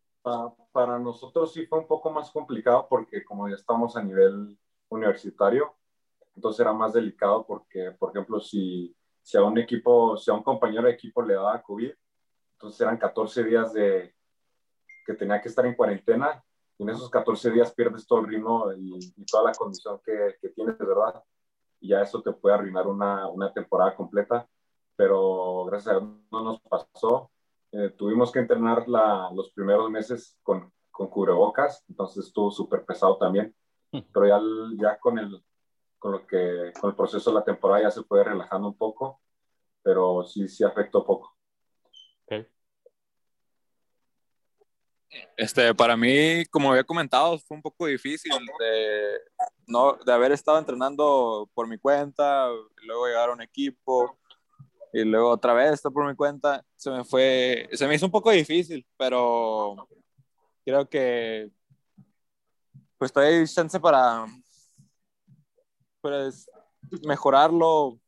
para 0.72 0.98
nosotros 1.00 1.52
sí 1.52 1.66
fue 1.66 1.80
un 1.80 1.88
poco 1.88 2.08
más 2.10 2.30
complicado 2.30 2.86
porque 2.88 3.24
como 3.24 3.48
ya 3.48 3.56
estamos 3.56 3.96
a 3.96 4.02
nivel 4.02 4.56
universitario, 4.88 5.74
entonces 6.34 6.60
era 6.60 6.72
más 6.72 6.92
delicado 6.92 7.46
porque, 7.46 7.92
por 7.98 8.10
ejemplo, 8.10 8.40
si, 8.40 8.94
si 9.22 9.36
a 9.36 9.42
un 9.42 9.58
equipo, 9.58 10.16
si 10.16 10.30
a 10.30 10.34
un 10.34 10.42
compañero 10.42 10.84
de 10.84 10.92
equipo 10.92 11.22
le 11.22 11.34
daba 11.34 11.62
COVID, 11.62 11.92
entonces 12.52 12.80
eran 12.80 12.98
14 12.98 13.44
días 13.44 13.72
de 13.72 14.14
que 15.06 15.14
tenía 15.14 15.40
que 15.40 15.48
estar 15.48 15.66
en 15.66 15.74
cuarentena 15.74 16.42
y 16.78 16.82
en 16.82 16.90
esos 16.90 17.10
14 17.10 17.50
días 17.50 17.74
pierdes 17.74 18.06
todo 18.06 18.20
el 18.20 18.26
ritmo 18.26 18.72
y, 18.72 18.98
y 19.16 19.24
toda 19.26 19.44
la 19.44 19.52
condición 19.52 20.00
que, 20.04 20.36
que 20.40 20.48
tienes, 20.48 20.78
¿verdad? 20.78 21.22
y 21.84 21.88
ya 21.88 22.00
eso 22.00 22.22
te 22.22 22.32
puede 22.32 22.54
arruinar 22.54 22.86
una, 22.86 23.28
una 23.28 23.52
temporada 23.52 23.94
completa, 23.94 24.48
pero 24.96 25.66
gracias 25.66 25.94
a 25.94 25.98
Dios 25.98 26.10
no 26.32 26.42
nos 26.42 26.60
pasó. 26.62 27.30
Eh, 27.72 27.90
tuvimos 27.90 28.32
que 28.32 28.38
entrenar 28.38 28.88
la, 28.88 29.30
los 29.34 29.52
primeros 29.52 29.90
meses 29.90 30.38
con, 30.42 30.72
con 30.90 31.08
cubrebocas, 31.08 31.84
entonces 31.86 32.26
estuvo 32.26 32.50
súper 32.50 32.86
pesado 32.86 33.18
también, 33.18 33.54
hmm. 33.92 33.98
pero 34.14 34.26
ya, 34.26 34.40
ya 34.80 34.98
con, 34.98 35.18
el, 35.18 35.44
con, 36.04 36.12
lo 36.12 36.26
que, 36.26 36.70
con 36.78 36.90
el 36.90 36.96
proceso 36.96 37.30
de 37.30 37.36
la 37.36 37.44
temporada 37.44 37.84
ya 37.84 37.90
se 37.90 38.02
fue 38.02 38.22
relajando 38.22 38.68
un 38.68 38.76
poco, 38.76 39.22
pero 39.82 40.22
sí, 40.22 40.46
sí 40.48 40.62
afectó 40.62 41.02
poco. 41.02 41.34
Este, 45.34 45.74
para 45.74 45.96
mí, 45.96 46.44
como 46.50 46.70
había 46.70 46.84
comentado, 46.84 47.38
fue 47.38 47.56
un 47.56 47.62
poco 47.62 47.86
difícil 47.86 48.32
de, 48.58 49.18
no, 49.66 49.94
de 50.04 50.12
haber 50.12 50.32
estado 50.32 50.58
entrenando 50.58 51.48
por 51.54 51.66
mi 51.66 51.78
cuenta, 51.78 52.48
luego 52.84 53.06
llegar 53.06 53.30
a 53.30 53.32
un 53.32 53.40
equipo 53.40 54.18
y 54.92 55.04
luego 55.04 55.30
otra 55.30 55.54
vez 55.54 55.72
estar 55.72 55.90
por 55.90 56.06
mi 56.06 56.14
cuenta. 56.14 56.62
Se 56.76 56.90
me 56.90 57.02
fue, 57.02 57.66
se 57.72 57.88
me 57.88 57.94
hizo 57.94 58.04
un 58.04 58.12
poco 58.12 58.30
difícil, 58.30 58.86
pero 58.98 59.88
creo 60.66 60.86
que 60.86 61.50
pues 62.98 63.10
todavía 63.10 63.38
hay 63.38 63.46
chance 63.46 63.80
para 63.80 64.26
pues, 66.04 66.50
mejorarlo 67.06 67.98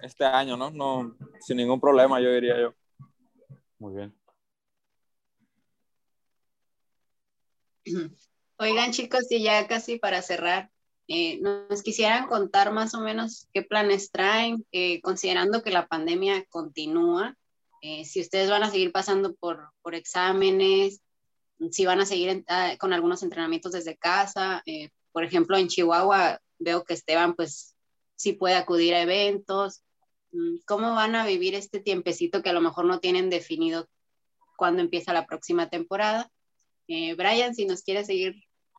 este 0.00 0.24
año, 0.24 0.56
¿no? 0.56 0.70
No, 0.72 1.16
sin 1.38 1.58
ningún 1.58 1.80
problema, 1.80 2.20
yo 2.20 2.32
diría 2.32 2.60
yo. 2.60 2.74
Muy 3.78 3.94
bien. 3.94 4.12
Oigan 8.58 8.90
chicos, 8.90 9.30
y 9.30 9.44
ya 9.44 9.68
casi 9.68 9.96
para 9.96 10.22
cerrar, 10.22 10.72
eh, 11.06 11.38
nos 11.40 11.84
quisieran 11.84 12.26
contar 12.26 12.72
más 12.72 12.94
o 12.94 13.00
menos 13.00 13.46
qué 13.52 13.62
planes 13.62 14.10
traen, 14.10 14.66
eh, 14.72 15.00
considerando 15.00 15.62
que 15.62 15.70
la 15.70 15.86
pandemia 15.86 16.44
continúa, 16.46 17.36
eh, 17.80 18.04
si 18.04 18.20
ustedes 18.22 18.50
van 18.50 18.64
a 18.64 18.72
seguir 18.72 18.90
pasando 18.90 19.36
por, 19.36 19.70
por 19.82 19.94
exámenes, 19.94 21.00
si 21.70 21.86
van 21.86 22.00
a 22.00 22.06
seguir 22.06 22.44
ah, 22.48 22.74
con 22.80 22.92
algunos 22.92 23.22
entrenamientos 23.22 23.70
desde 23.70 23.96
casa. 23.96 24.64
por 25.12 25.22
ejemplo, 25.22 25.56
en 25.56 25.68
Chihuahua 25.68 26.40
veo 26.58 26.84
que 26.84 26.94
Esteban 26.94 27.34
pues 27.34 27.74
sí 28.16 28.32
puede 28.32 28.54
acudir 28.54 28.94
a 28.94 29.02
eventos. 29.02 29.82
Mm, 30.32 30.56
¿Cómo 30.66 30.94
van 30.94 31.14
a 31.14 31.26
vivir 31.26 31.54
este 31.54 31.80
tiempecito 31.80 32.42
que 32.42 32.50
a 32.50 32.54
lo 32.54 32.60
mejor 32.60 32.84
no 32.84 33.00
tienen 33.00 33.30
definido 33.30 33.88
cuándo 34.56 34.82
empieza 34.82 35.12
la 35.12 35.26
próxima 35.26 35.68
temporada? 35.68 36.30
Eh, 36.88 37.14
Brian, 37.14 37.54
si 37.54 37.66
nos 37.66 37.82
quieres 37.82 38.06
seguir 38.06 38.34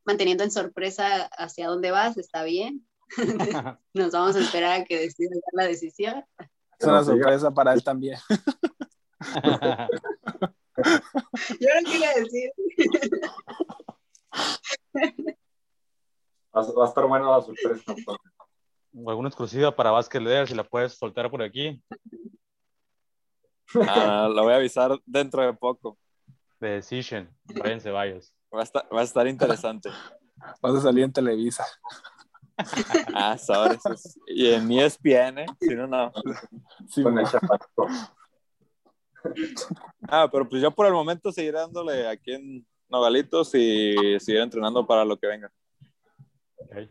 manteniendo 0.06 0.44
en 0.44 0.52
sorpresa 0.52 1.30
hacia 1.38 1.68
dónde 1.68 1.92
vas, 1.92 2.18
está 2.18 2.44
bien. 2.44 2.88
nos 3.94 4.12
vamos 4.12 4.36
a 4.36 4.40
esperar 4.40 4.82
a 4.82 4.84
que 4.84 5.00
decida 5.00 5.36
la 5.54 5.66
decisión. 5.66 6.24
Es 6.80 6.88
una 6.88 7.04
sorpresa 7.04 7.52
para 7.52 7.74
él 7.74 7.84
también. 7.84 8.20
Yo 11.60 11.70
no 11.82 11.92
quería 11.92 12.14
decir. 12.16 12.52
Va 16.56 16.62
a 16.62 16.88
estar 16.88 17.06
buena 17.06 17.30
la 17.30 17.42
sorpresa. 17.42 17.94
alguna 19.06 19.28
exclusiva 19.28 19.76
para 19.76 19.92
Vázquez 19.92 20.22
Leer, 20.22 20.48
si 20.48 20.56
la 20.56 20.64
puedes 20.64 20.94
soltar 20.94 21.30
por 21.30 21.42
aquí. 21.42 21.84
Ah, 23.90 24.30
la 24.34 24.42
voy 24.42 24.54
a 24.54 24.56
avisar 24.56 24.98
dentro 25.06 25.42
de 25.42 25.54
poco. 25.54 25.98
The 26.60 26.68
Decision, 26.68 27.30
Brian 27.44 27.82
Ceballos. 27.82 28.34
Va 28.54 28.62
a 28.62 28.64
estar, 28.64 28.88
va 28.94 29.02
a 29.02 29.04
estar 29.04 29.28
interesante. 29.28 29.90
Vas 30.62 30.76
a 30.76 30.82
salir 30.82 31.04
en 31.04 31.12
Televisa. 31.12 31.66
ah, 33.14 33.38
sabes. 33.38 33.82
Y 34.28 34.52
en 34.52 34.72
ESPN, 34.72 35.40
¿eh? 35.40 35.46
Si 35.60 35.76
no, 35.76 35.88
no. 35.88 36.12
Sí, 36.88 37.04
Con 37.04 37.20
el 37.20 37.26
Ah, 40.08 40.30
pero 40.32 40.48
pues 40.48 40.62
yo 40.62 40.72
por 40.72 40.86
el 40.86 40.94
momento 40.94 41.32
seguiré 41.32 41.58
dándole 41.58 42.08
aquí 42.08 42.32
en 42.32 42.66
Nogalitos 42.88 43.54
y 43.56 44.20
seguir 44.20 44.42
entrenando 44.42 44.86
para 44.86 45.04
lo 45.04 45.18
que 45.18 45.28
venga. 45.28 45.52
Ok. 46.66 46.90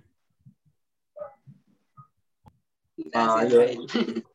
Ah, 3.13 3.45
yo-. 3.45 3.61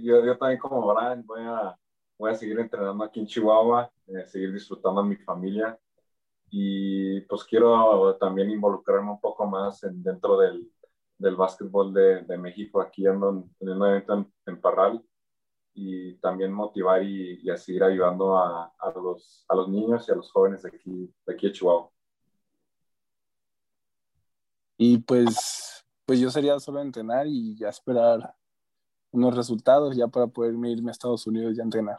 Yo, 0.00 0.24
yo 0.24 0.38
también 0.38 0.58
como 0.58 0.86
Brian 0.86 1.22
voy 1.26 1.42
a, 1.42 1.78
voy 2.18 2.30
a 2.30 2.34
seguir 2.34 2.58
entrenando 2.58 3.04
aquí 3.04 3.20
en 3.20 3.26
Chihuahua, 3.26 3.92
eh, 4.06 4.26
seguir 4.26 4.50
disfrutando 4.50 5.02
a 5.02 5.04
mi 5.04 5.16
familia 5.16 5.78
y 6.48 7.20
pues 7.22 7.44
quiero 7.44 8.16
también 8.16 8.48
involucrarme 8.50 9.10
un 9.10 9.20
poco 9.20 9.46
más 9.46 9.84
en, 9.84 10.02
dentro 10.02 10.38
del, 10.38 10.66
del 11.18 11.36
básquetbol 11.36 11.92
de, 11.92 12.22
de 12.22 12.38
México. 12.38 12.80
Aquí 12.80 13.06
ando 13.06 13.30
en, 13.30 13.54
en 13.60 13.68
un 13.68 13.86
evento 13.86 14.14
en, 14.14 14.32
en 14.46 14.60
Parral 14.62 15.04
y 15.74 16.14
también 16.20 16.52
motivar 16.52 17.02
y, 17.02 17.40
y 17.42 17.50
a 17.50 17.58
seguir 17.58 17.84
ayudando 17.84 18.38
a, 18.38 18.72
a, 18.78 18.90
los, 18.92 19.44
a 19.46 19.54
los 19.54 19.68
niños 19.68 20.08
y 20.08 20.12
a 20.12 20.14
los 20.14 20.32
jóvenes 20.32 20.62
de 20.62 20.70
aquí, 20.70 21.14
de 21.26 21.34
aquí 21.34 21.48
de 21.48 21.52
Chihuahua. 21.52 21.90
Y 24.76 24.98
pues, 24.98 25.84
pues 26.06 26.20
yo 26.20 26.30
sería 26.30 26.58
solo 26.60 26.80
entrenar 26.80 27.26
y 27.26 27.56
ya 27.56 27.68
esperar 27.68 28.34
unos 29.10 29.36
resultados 29.36 29.96
ya 29.96 30.08
para 30.08 30.26
poderme 30.26 30.70
irme 30.70 30.90
a 30.90 30.92
Estados 30.92 31.26
Unidos 31.26 31.56
y 31.56 31.60
a 31.60 31.64
entrenar. 31.64 31.98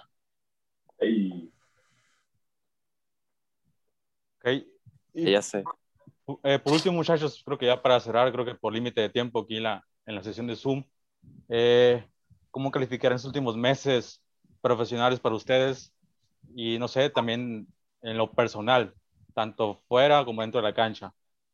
Y 1.02 1.54
Ok. 4.44 4.66
Y, 5.14 5.32
Ya 5.32 5.42
sé. 5.42 5.64
eh, 6.44 6.60
por 6.60 6.74
último, 6.74 6.96
muchachos, 6.96 7.42
creo 7.46 7.58
que 7.58 7.68
ya 7.68 7.82
para 7.82 8.00
cerrar, 8.00 8.32
creo 8.32 8.44
que 8.46 8.56
por 8.56 8.74
límite 8.74 9.00
de 9.02 9.10
tiempo 9.10 9.40
aquí 9.40 9.60
la, 9.60 9.86
en 10.06 10.16
la 10.16 10.24
sesión 10.24 10.48
de 10.48 10.56
Zoom, 10.56 10.84
eh, 11.48 12.06
¿cómo 12.52 12.72
calificarán 12.72 13.16
estos 13.16 13.30
últimos 13.30 13.56
meses 13.56 14.22
profesionales 14.62 15.20
para 15.20 15.36
ustedes? 15.36 15.94
Y 16.56 16.78
no 16.78 16.88
sé, 16.90 17.10
también 17.10 17.68
en 18.02 18.18
lo 18.18 18.32
personal, 18.32 18.94
tanto 19.34 19.82
fuera 19.88 20.26
como 20.26 20.42
dentro 20.42 20.62
de 20.62 20.68
la 20.68 20.74
cancha, 20.74 21.14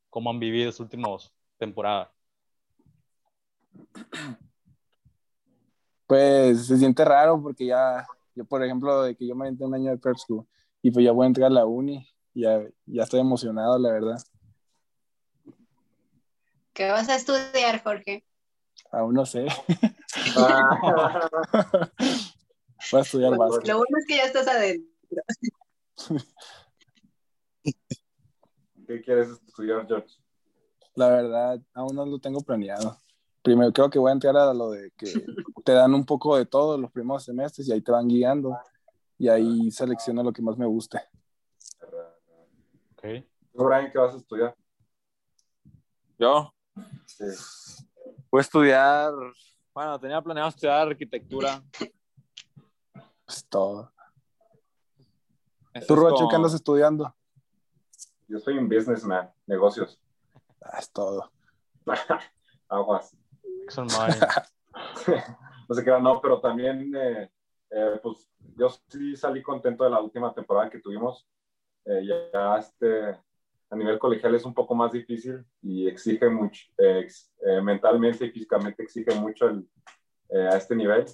¿cómo 0.09 0.29
han 0.29 0.39
vivido 0.39 0.69
estas 0.69 0.81
últimas 0.81 1.31
temporadas? 1.57 2.09
Pues 6.07 6.67
se 6.67 6.77
siente 6.77 7.05
raro 7.05 7.41
porque 7.41 7.67
ya, 7.67 8.07
yo 8.35 8.45
por 8.45 8.63
ejemplo, 8.63 9.03
de 9.03 9.15
que 9.15 9.27
yo 9.27 9.35
me 9.35 9.45
aventé 9.45 9.63
un 9.63 9.75
año 9.75 9.91
de 9.91 9.97
prep 9.97 10.17
school 10.17 10.47
y 10.81 10.91
pues 10.91 11.05
ya 11.05 11.11
voy 11.11 11.25
a 11.25 11.27
entrar 11.27 11.47
a 11.47 11.53
la 11.53 11.65
uni, 11.65 12.07
ya, 12.33 12.61
ya 12.85 13.03
estoy 13.03 13.19
emocionado, 13.19 13.77
la 13.77 13.91
verdad. 13.91 14.17
¿Qué 16.73 16.89
vas 16.89 17.09
a 17.09 17.15
estudiar, 17.15 17.83
Jorge? 17.83 18.23
Aún 18.91 19.13
no 19.13 19.25
sé. 19.25 19.47
Ah, 20.35 21.29
Voy 22.91 22.99
a 22.99 23.03
estudiar 23.03 23.37
básquet. 23.37 23.67
Lo 23.67 23.77
bueno 23.77 23.97
es 23.99 24.05
que 24.07 24.15
ya 24.15 24.23
estás 24.23 24.47
adentro. 24.47 24.89
¿Qué 28.89 29.01
quieres 29.03 29.29
estudiar, 29.29 29.85
George? 29.85 30.09
La 30.95 31.09
verdad, 31.09 31.61
aún 31.75 31.95
no 31.95 32.03
lo 32.07 32.17
tengo 32.17 32.41
planeado. 32.41 32.97
Primero 33.43 33.71
creo 33.71 33.87
que 33.87 33.99
voy 33.99 34.09
a 34.09 34.13
entrar 34.13 34.35
a 34.35 34.51
lo 34.51 34.71
de 34.71 34.89
que 34.97 35.05
te 35.63 35.73
dan 35.73 35.93
un 35.93 36.03
poco 36.03 36.35
de 36.35 36.47
todo 36.47 36.75
los 36.75 36.91
primeros 36.91 37.23
semestres 37.23 37.67
y 37.67 37.71
ahí 37.71 37.81
te 37.81 37.91
van 37.91 38.07
guiando 38.07 38.57
y 39.19 39.27
ahí 39.27 39.69
selecciono 39.69 40.23
lo 40.23 40.33
que 40.33 40.41
más 40.41 40.57
me 40.57 40.65
guste. 40.65 40.97
Ok. 41.83 43.03
¿Tú, 43.53 43.63
Brian, 43.63 43.91
qué 43.91 43.99
vas 43.99 44.15
a 44.15 44.17
estudiar? 44.17 44.55
Yo 46.17 46.51
Sí. 47.05 47.25
voy 48.31 48.39
a 48.39 48.41
estudiar, 48.41 49.13
bueno, 49.71 49.99
tenía 49.99 50.19
planeado 50.19 50.49
estudiar 50.49 50.87
arquitectura. 50.87 51.61
Pues 53.23 53.45
todo. 53.47 53.91
Eso 55.75 55.85
¿Tú, 55.85 55.95
Rocho, 55.95 56.15
como- 56.15 56.29
qué 56.29 56.35
andas 56.37 56.55
estudiando? 56.55 57.13
Yo 58.29 58.37
soy 58.39 58.57
un 58.59 58.69
businessman, 58.69 59.29
negocios. 59.47 59.99
Es 60.77 60.91
todo. 60.91 61.31
Aguas. 62.69 63.17
Son 63.69 63.87
no 65.67 65.75
sé 65.75 65.83
qué, 65.83 65.91
no, 65.99 66.21
pero 66.21 66.39
también, 66.39 66.93
eh, 66.95 67.29
eh, 67.71 67.99
pues 68.03 68.29
yo 68.55 68.69
sí 68.87 69.15
salí 69.15 69.41
contento 69.41 69.83
de 69.83 69.89
la 69.89 69.99
última 69.99 70.31
temporada 70.33 70.69
que 70.69 70.79
tuvimos. 70.79 71.27
Eh, 71.85 72.05
ya, 72.05 72.57
este, 72.57 73.19
a 73.71 73.75
nivel 73.75 73.97
colegial 73.97 74.35
es 74.35 74.45
un 74.45 74.53
poco 74.53 74.75
más 74.75 74.91
difícil 74.91 75.43
y 75.63 75.87
exige 75.87 76.29
mucho, 76.29 76.65
eh, 76.77 76.99
ex- 76.99 77.31
eh, 77.45 77.61
mentalmente 77.61 78.25
y 78.25 78.31
físicamente 78.31 78.83
exige 78.83 79.15
mucho 79.19 79.47
el, 79.47 79.67
eh, 80.29 80.47
a 80.51 80.57
este 80.57 80.75
nivel. 80.75 81.05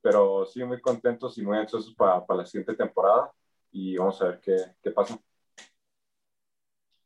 Pero 0.00 0.46
sí, 0.46 0.64
muy 0.64 0.80
contentos 0.80 1.36
y 1.36 1.42
muy 1.42 1.58
ansiosos 1.58 1.94
para 1.94 2.24
la 2.30 2.46
siguiente 2.46 2.74
temporada 2.74 3.30
y 3.70 3.96
vamos 3.98 4.20
a 4.22 4.28
ver 4.28 4.40
qué, 4.40 4.56
qué 4.82 4.90
pasa. 4.90 5.18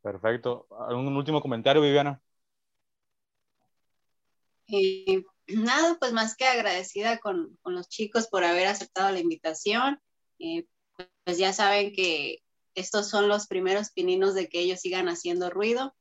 Perfecto. 0.06 0.68
¿Algún 0.88 1.16
último 1.16 1.40
comentario, 1.40 1.82
Viviana? 1.82 2.22
Eh, 4.68 5.24
nada, 5.48 5.96
pues 5.98 6.12
más 6.12 6.36
que 6.36 6.44
agradecida 6.44 7.18
con, 7.18 7.58
con, 7.60 7.74
los 7.74 7.88
chicos 7.88 8.28
por 8.28 8.44
haber 8.44 8.68
aceptado 8.68 9.10
la 9.10 9.18
invitación. 9.18 10.00
Eh, 10.38 10.64
pues 11.24 11.38
ya 11.38 11.52
saben 11.52 11.92
que 11.92 12.38
estos 12.76 13.10
son 13.10 13.26
los 13.26 13.48
primeros 13.48 13.90
pininos 13.90 14.34
de 14.34 14.48
que 14.48 14.60
ellos 14.60 14.78
sigan 14.78 15.08
haciendo 15.08 15.50
ruido 15.50 15.92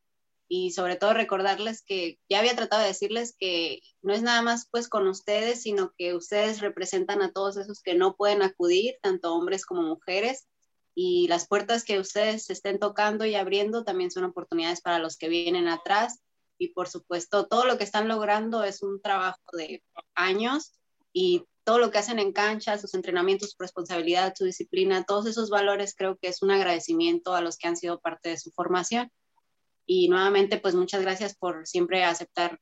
y 0.47 0.69
sobre 0.69 0.97
todo 0.97 1.15
recordarles 1.15 1.81
que 1.81 2.19
ya 2.29 2.37
había 2.37 2.55
tratado 2.55 2.83
de 2.83 2.89
decirles 2.89 3.35
que 3.39 3.81
no 4.03 4.13
es 4.13 4.21
nada 4.21 4.43
más 4.43 4.67
pues 4.69 4.87
con 4.87 5.07
ustedes, 5.07 5.63
sino 5.63 5.93
que 5.97 6.13
ustedes 6.13 6.61
representan 6.61 7.23
a 7.23 7.31
todos 7.31 7.57
esos 7.57 7.81
que 7.81 7.95
no 7.95 8.15
pueden 8.15 8.43
acudir, 8.43 8.99
tanto 9.01 9.33
hombres 9.33 9.65
como 9.65 9.81
mujeres, 9.81 10.47
y 10.95 11.27
las 11.27 11.47
puertas 11.47 11.84
que 11.84 11.99
ustedes 11.99 12.49
estén 12.49 12.79
tocando 12.79 13.25
y 13.25 13.36
abriendo 13.36 13.84
también 13.84 14.10
son 14.10 14.23
oportunidades 14.23 14.81
para 14.81 14.97
los 14.97 15.17
que 15.17 15.27
vienen 15.27 15.67
atrás 15.67 16.21
y 16.58 16.69
por 16.69 16.88
supuesto 16.88 17.47
todo 17.47 17.65
lo 17.65 17.77
que 17.77 17.84
están 17.84 18.08
logrando 18.08 18.63
es 18.63 18.81
un 18.81 19.01
trabajo 19.01 19.41
de 19.53 19.84
años 20.15 20.71
y 21.12 21.43
todo 21.65 21.79
lo 21.79 21.91
que 21.91 21.97
hacen 21.97 22.19
en 22.19 22.31
cancha, 22.31 22.77
sus 22.77 22.93
entrenamientos, 22.93 23.51
su 23.51 23.58
responsabilidad, 23.60 24.34
su 24.38 24.45
disciplina, 24.45 25.03
todos 25.03 25.25
esos 25.25 25.49
valores 25.49 25.95
creo 25.97 26.17
que 26.17 26.27
es 26.27 26.41
un 26.41 26.51
agradecimiento 26.51 27.34
a 27.34 27.41
los 27.41 27.58
que 27.58 27.67
han 27.67 27.75
sido 27.75 27.99
parte 27.99 28.29
de 28.29 28.38
su 28.38 28.51
formación. 28.51 29.12
Y 29.88 30.08
nuevamente, 30.08 30.58
pues 30.60 30.75
muchas 30.75 31.01
gracias 31.01 31.36
por 31.36 31.65
siempre 31.65 32.03
aceptar 32.03 32.60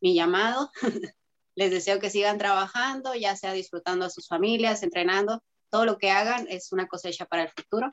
mi 0.00 0.14
llamado. 0.14 0.70
Les 1.56 1.70
deseo 1.70 1.98
que 1.98 2.10
sigan 2.10 2.38
trabajando, 2.38 3.14
ya 3.14 3.36
sea 3.36 3.52
disfrutando 3.52 4.06
a 4.06 4.10
sus 4.10 4.28
familias, 4.28 4.82
entrenando. 4.84 5.42
Todo 5.74 5.86
lo 5.86 5.98
que 5.98 6.12
hagan 6.12 6.46
es 6.48 6.70
una 6.70 6.86
cosecha 6.86 7.24
para 7.24 7.42
el 7.42 7.48
futuro. 7.48 7.90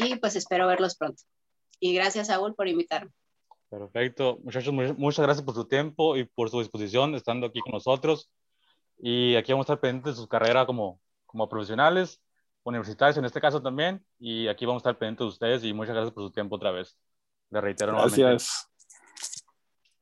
Y 0.00 0.16
pues 0.16 0.34
espero 0.34 0.66
verlos 0.66 0.96
pronto. 0.96 1.22
Y 1.78 1.94
gracias, 1.94 2.26
Saúl, 2.26 2.56
por 2.56 2.66
invitarme. 2.66 3.12
Perfecto. 3.68 4.40
Muchachos, 4.42 4.74
muchas 4.74 5.24
gracias 5.24 5.44
por 5.44 5.54
su 5.54 5.64
tiempo 5.68 6.16
y 6.16 6.24
por 6.24 6.50
su 6.50 6.58
disposición 6.58 7.14
estando 7.14 7.46
aquí 7.46 7.60
con 7.60 7.70
nosotros. 7.70 8.32
Y 8.98 9.36
aquí 9.36 9.52
vamos 9.52 9.62
a 9.62 9.74
estar 9.74 9.80
pendientes 9.80 10.16
de 10.16 10.22
su 10.22 10.26
carrera 10.26 10.66
como, 10.66 11.00
como 11.24 11.48
profesionales, 11.48 12.20
universitarios 12.64 13.16
en 13.18 13.24
este 13.24 13.40
caso 13.40 13.62
también. 13.62 14.04
Y 14.18 14.48
aquí 14.48 14.66
vamos 14.66 14.80
a 14.80 14.90
estar 14.90 14.98
pendientes 14.98 15.24
de 15.24 15.28
ustedes 15.28 15.62
y 15.62 15.72
muchas 15.72 15.94
gracias 15.94 16.12
por 16.12 16.24
su 16.24 16.32
tiempo 16.32 16.56
otra 16.56 16.72
vez. 16.72 16.98
Le 17.50 17.60
reitero 17.60 17.92
gracias. 17.92 18.18
nuevamente. 18.18 18.44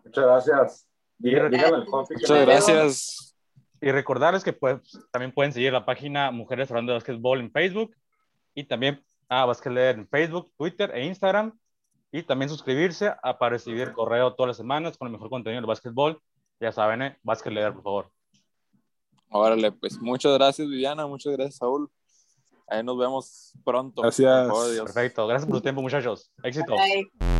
Muchas 0.02 0.24
gracias. 0.24 0.88
Díganle, 1.18 1.58
díganle 1.58 1.84
Muchas 1.84 2.46
gracias. 2.46 3.27
Y 3.80 3.90
recordarles 3.90 4.44
que 4.44 4.52
pues, 4.52 4.98
también 5.12 5.32
pueden 5.32 5.52
seguir 5.52 5.72
la 5.72 5.84
página 5.84 6.30
Mujeres 6.30 6.70
Hablando 6.70 6.92
de 6.92 6.98
Básquetbol 6.98 7.40
en 7.40 7.52
Facebook 7.52 7.94
y 8.54 8.64
también 8.64 9.04
a 9.28 9.44
Basket 9.44 9.70
Leader 9.70 9.98
en 9.98 10.08
Facebook, 10.08 10.52
Twitter 10.56 10.90
e 10.94 11.04
Instagram. 11.06 11.56
Y 12.10 12.22
también 12.22 12.48
suscribirse 12.48 13.12
a, 13.22 13.38
para 13.38 13.50
recibir 13.50 13.92
correo 13.92 14.34
todas 14.34 14.48
las 14.48 14.56
semanas 14.56 14.96
con 14.96 15.08
el 15.08 15.12
mejor 15.12 15.28
contenido 15.28 15.60
del 15.60 15.68
básquetbol. 15.68 16.20
Ya 16.58 16.72
saben, 16.72 17.02
¿eh? 17.02 17.18
Basket 17.22 17.50
Leader, 17.50 17.74
por 17.74 17.82
favor. 17.82 18.10
Órale, 19.30 19.72
pues 19.72 20.00
muchas 20.00 20.32
gracias, 20.32 20.66
Viviana. 20.66 21.06
Muchas 21.06 21.34
gracias, 21.34 21.56
Saúl. 21.56 21.90
Ahí 22.66 22.82
nos 22.82 22.98
vemos 22.98 23.52
pronto. 23.64 24.02
Gracias. 24.02 24.48
Perfecto. 24.82 25.26
Gracias 25.26 25.46
por 25.46 25.56
su 25.58 25.62
tiempo, 25.62 25.82
muchachos. 25.82 26.32
Éxito. 26.42 26.74
Bye. 26.74 27.38